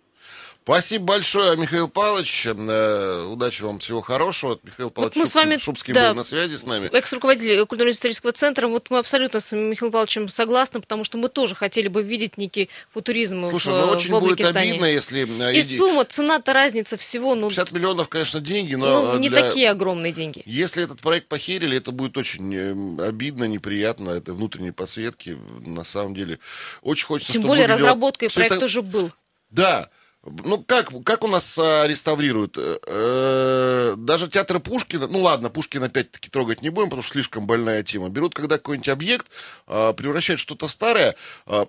Спасибо 0.65 1.05
большое, 1.05 1.55
Михаил 1.57 1.87
Павлович. 1.87 2.47
Э, 2.47 3.23
удачи 3.29 3.61
вам, 3.61 3.77
всего 3.77 4.01
хорошего. 4.01 4.59
Михаил 4.63 4.89
Павлович 4.89 5.15
вот 5.15 5.19
мы 5.19 5.25
Шуб... 5.25 5.31
с 5.31 5.35
вами, 5.35 5.57
Шубский 5.59 5.93
да, 5.93 6.09
был 6.09 6.15
на 6.15 6.23
связи 6.23 6.55
с 6.55 6.65
нами. 6.65 6.87
Экс-руководитель 6.87 7.63
культурно-исторического 7.67 8.31
центра. 8.31 8.67
Вот 8.67 8.89
мы 8.89 8.97
абсолютно 8.97 9.41
с 9.41 9.55
Михаилом 9.55 9.91
Павловичем 9.91 10.27
согласны, 10.27 10.81
потому 10.81 11.03
что 11.03 11.19
мы 11.19 11.29
тоже 11.29 11.53
хотели 11.53 11.87
бы 11.87 12.01
видеть 12.01 12.39
некий 12.39 12.71
футуризм 12.91 13.47
Слушай, 13.47 13.73
в, 13.73 13.85
ну, 13.85 13.91
очень 13.91 14.11
в 14.11 14.19
будет 14.19 14.43
обидно, 14.43 14.85
если... 14.85 15.27
Э, 15.51 15.53
И 15.53 15.61
сумма, 15.61 16.03
цена-то 16.03 16.51
разница 16.51 16.97
всего... 16.97 17.35
Ну, 17.35 17.49
50 17.49 17.71
миллионов, 17.73 18.09
конечно, 18.09 18.39
деньги, 18.39 18.73
но... 18.73 19.13
Ну, 19.13 19.19
не 19.19 19.29
для... 19.29 19.43
такие 19.43 19.69
огромные 19.69 20.13
деньги. 20.13 20.41
Если 20.47 20.83
этот 20.83 20.99
проект 20.99 21.27
похерили, 21.27 21.77
это 21.77 21.91
будет 21.91 22.17
очень 22.17 22.55
э, 22.55 23.07
обидно, 23.07 23.43
неприятно. 23.43 24.09
Это 24.09 24.33
внутренние 24.33 24.73
подсветки, 24.73 25.37
на 25.63 25.83
самом 25.83 26.15
деле. 26.15 26.39
Очень 26.81 27.05
хочется, 27.05 27.33
Тем 27.33 27.43
более 27.43 27.67
разработка 27.67 28.25
и 28.25 28.29
проект 28.33 28.55
это... 28.55 28.65
уже 28.65 28.81
был. 28.81 29.11
Да, 29.51 29.91
ну, 30.25 30.63
как, 30.63 30.91
как 31.03 31.23
у 31.23 31.27
нас 31.27 31.57
а, 31.59 31.85
реставрируют? 31.85 32.57
Э, 32.57 32.77
э, 32.87 33.93
даже 33.97 34.27
театр 34.27 34.59
Пушкина, 34.59 35.07
ну 35.07 35.19
ладно, 35.19 35.49
Пушкина 35.49 35.85
опять-таки 35.85 36.29
трогать 36.29 36.61
не 36.61 36.69
будем, 36.69 36.89
потому 36.89 37.03
что 37.03 37.13
слишком 37.13 37.45
больная 37.45 37.83
тема. 37.83 38.09
Берут, 38.09 38.33
когда 38.33 38.57
какой-нибудь 38.57 38.89
объект, 38.89 39.27
э, 39.67 39.93
превращают 39.95 40.39
что-то 40.39 40.67
старое, 40.67 41.15
э, 41.45 41.65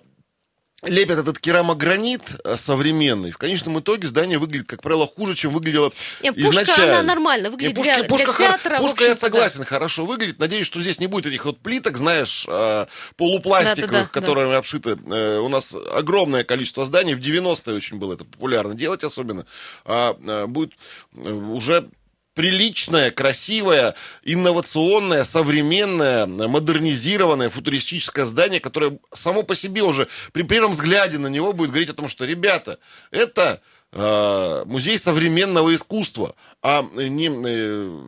лепят 0.83 1.17
этот 1.17 1.39
керамогранит 1.39 2.35
э, 2.43 2.55
современный, 2.55 3.31
в 3.31 3.37
конечном 3.39 3.79
итоге 3.79 4.07
здание 4.07 4.37
выглядит, 4.37 4.67
как 4.67 4.83
правило, 4.83 5.07
хуже, 5.07 5.33
чем 5.33 5.51
выглядело 5.51 5.91
Нет, 6.21 6.35
пушка, 6.35 6.63
изначально. 6.63 6.99
она 6.99 7.03
нормально 7.03 7.49
выглядит 7.49 7.77
Нет, 7.77 8.07
пушка, 8.07 8.25
для, 8.25 8.35
для 8.35 8.47
театра. 8.47 8.77
Пушка, 8.77 9.03
я 9.05 9.15
согласен, 9.15 9.59
да. 9.59 9.65
хорошо 9.65 10.05
выглядит. 10.05 10.37
Надеюсь, 10.37 10.67
что 10.67 10.79
здесь 10.81 10.99
не 10.99 11.07
будет 11.07 11.25
этих 11.25 11.45
вот 11.45 11.57
плиток, 11.59 11.97
знаешь, 11.97 12.45
э, 12.47 12.85
полупластиковых, 13.15 13.91
да, 13.91 13.99
да, 14.01 14.03
да, 14.03 14.09
которыми 14.19 14.51
да. 14.51 14.57
обшиты. 14.59 14.97
Э, 15.09 15.39
у 15.39 15.49
нас 15.49 15.75
огромное 15.93 16.43
количество 16.43 16.85
зданий. 16.85 17.15
В 17.15 17.19
90-е 17.21 17.75
очень 17.75 17.97
было 17.97 18.13
это 18.13 18.25
популярно 18.25 18.75
делать 18.75 19.03
особенно. 19.03 19.47
А 19.85 20.13
будет 20.45 20.73
уже 21.15 21.89
приличное, 22.37 23.09
красивое, 23.09 23.95
инновационное, 24.23 25.23
современное, 25.23 26.27
модернизированное, 26.27 27.49
футуристическое 27.49 28.25
здание, 28.25 28.59
которое 28.59 28.99
само 29.11 29.41
по 29.41 29.55
себе 29.55 29.81
уже 29.81 30.07
при 30.33 30.43
первом 30.43 30.71
взгляде 30.71 31.17
на 31.17 31.27
него 31.27 31.51
будет 31.51 31.71
говорить 31.71 31.89
о 31.89 31.95
том, 31.95 32.07
что, 32.07 32.25
ребята, 32.25 32.77
это 33.09 33.59
э, 33.91 34.63
музей 34.67 34.99
современного 34.99 35.73
искусства, 35.73 36.35
а 36.61 36.83
не... 36.95 37.27
Э, 37.27 38.01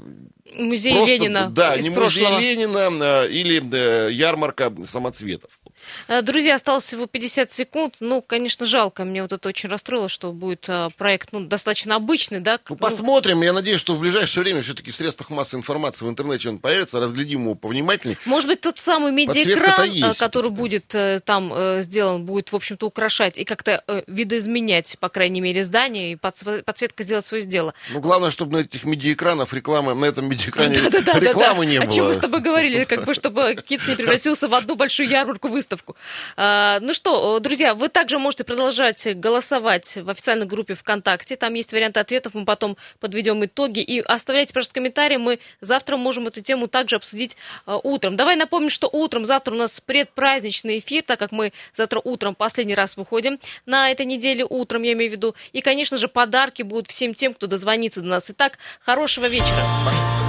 Музей 0.56 0.96
просто, 0.96 1.14
Ленина. 1.14 1.50
Да, 1.52 1.78
не 1.78 1.92
прошлого. 1.92 2.34
музей 2.34 2.56
Ленина 2.56 2.90
э, 3.26 3.30
или 3.30 3.62
э, 3.72 4.12
ярмарка 4.12 4.74
самоцветов. 4.86 5.52
Э, 6.08 6.22
друзья, 6.22 6.56
осталось 6.56 6.84
всего 6.84 7.06
50 7.06 7.52
секунд. 7.52 7.96
Ну, 8.00 8.22
конечно, 8.22 8.66
жалко. 8.66 9.04
Мне 9.06 9.22
вот 9.22 9.32
это 9.32 9.50
очень 9.50 9.70
расстроило, 9.70 10.10
что 10.10 10.32
будет 10.32 10.68
э, 10.68 10.90
проект 10.98 11.30
ну, 11.32 11.42
достаточно 11.42 11.96
обычный, 11.96 12.40
да? 12.40 12.60
Ну, 12.70 12.76
посмотрим. 12.76 13.42
Я 13.42 13.54
надеюсь, 13.54 13.80
что 13.80 13.94
в 13.94 14.00
ближайшее 14.00 14.44
время 14.44 14.62
все-таки 14.62 14.92
в 14.92 14.96
средствах 14.96 15.30
массовой 15.30 15.60
информации 15.60 16.06
в 16.06 16.10
интернете 16.10 16.50
он 16.50 16.60
появится. 16.60 17.00
Разглядим 17.00 17.44
его 17.44 17.56
повнимательнее. 17.56 18.18
Может 18.26 18.50
быть, 18.50 18.62
тот 18.62 18.78
самый 18.78 19.12
медиаэкран, 19.12 20.12
э, 20.12 20.14
который 20.16 20.52
будет 20.52 20.96
там 21.26 21.54
сделан, 21.82 22.26
будет, 22.26 22.52
в 22.52 22.56
общем-то, 22.56 22.86
украшать 22.86 23.38
и 23.38 23.44
как-то 23.44 23.84
видоизменять, 24.08 24.98
по 25.00 25.10
крайней 25.10 25.42
мере, 25.42 25.64
здание, 25.64 26.14
и 26.14 26.16
подсветка 26.16 27.04
сделать 27.04 27.26
свое 27.26 27.44
дело. 27.44 27.74
Ну, 27.92 28.00
главное, 28.00 28.32
чтобы 28.32 28.58
на 28.58 28.62
этих 28.62 28.84
медиаэкранах 28.84 29.54
рекламы, 29.54 29.94
на 29.94 30.06
этом 30.06 30.30
медиаэкране 30.30 30.76
рекламы 31.20 31.66
не 31.66 31.80
было. 31.80 31.90
О 31.90 31.94
чем 31.94 32.06
мы 32.08 32.14
с 32.14 32.20
тобой 32.20 32.42
говорили, 32.42 32.84
как 32.86 33.06
бы, 33.06 33.14
чтобы 33.14 33.56
КИЦ 33.56 33.90
не 33.90 33.96
превратился 33.96 34.48
в 34.48 34.56
одну 34.56 34.76
большую 34.76 35.10
ярмарку 35.10 35.48
выставку 35.48 35.79
выставку. 35.80 35.96
А, 36.38 36.80
ну 36.82 36.94
что, 36.94 37.40
друзья, 37.40 37.74
вы 37.74 37.90
также 37.90 38.20
можете 38.20 38.44
продолжать 38.44 39.08
голосовать 39.18 39.98
в 39.98 40.10
официальной 40.10 40.46
группе 40.46 40.76
ВКонтакте. 40.76 41.36
Там 41.36 41.54
есть 41.54 41.72
варианты 41.72 42.00
ответов, 42.00 42.34
мы 42.34 42.46
потом 42.46 42.78
подведем 43.00 43.44
итоги. 43.44 43.80
И 43.80 44.00
оставляйте, 44.00 44.54
пожалуйста, 44.54 44.76
комментарии. 44.76 45.18
Мы 45.18 45.40
завтра 45.62 45.98
можем 45.98 46.28
эту 46.28 46.42
тему 46.42 46.68
также 46.68 46.96
обсудить 46.96 47.38
а, 47.66 47.78
утром. 47.78 48.16
Давай 48.16 48.36
напомним, 48.36 48.70
что 48.70 48.90
утром, 48.92 49.26
завтра 49.26 49.54
у 49.54 49.58
нас 49.58 49.80
предпраздничный 49.80 50.80
эфир, 50.80 51.04
так 51.04 51.20
как 51.20 51.32
мы 51.32 51.52
завтра 51.74 52.02
утром 52.04 52.36
последний 52.36 52.76
раз 52.76 52.98
выходим 52.98 53.40
на 53.66 53.92
этой 53.92 54.06
неделе 54.06 54.46
утром, 54.48 54.84
я 54.84 54.94
имею 54.94 55.10
в 55.10 55.14
виду. 55.14 55.36
И, 55.54 55.62
конечно 55.62 55.98
же, 55.98 56.08
подарки 56.08 56.64
будут 56.64 56.88
всем 56.88 57.14
тем, 57.14 57.34
кто 57.34 57.48
дозвонится 57.48 58.02
до 58.02 58.08
нас. 58.08 58.30
Итак, 58.30 58.58
хорошего 58.82 59.26
вечера. 59.26 60.29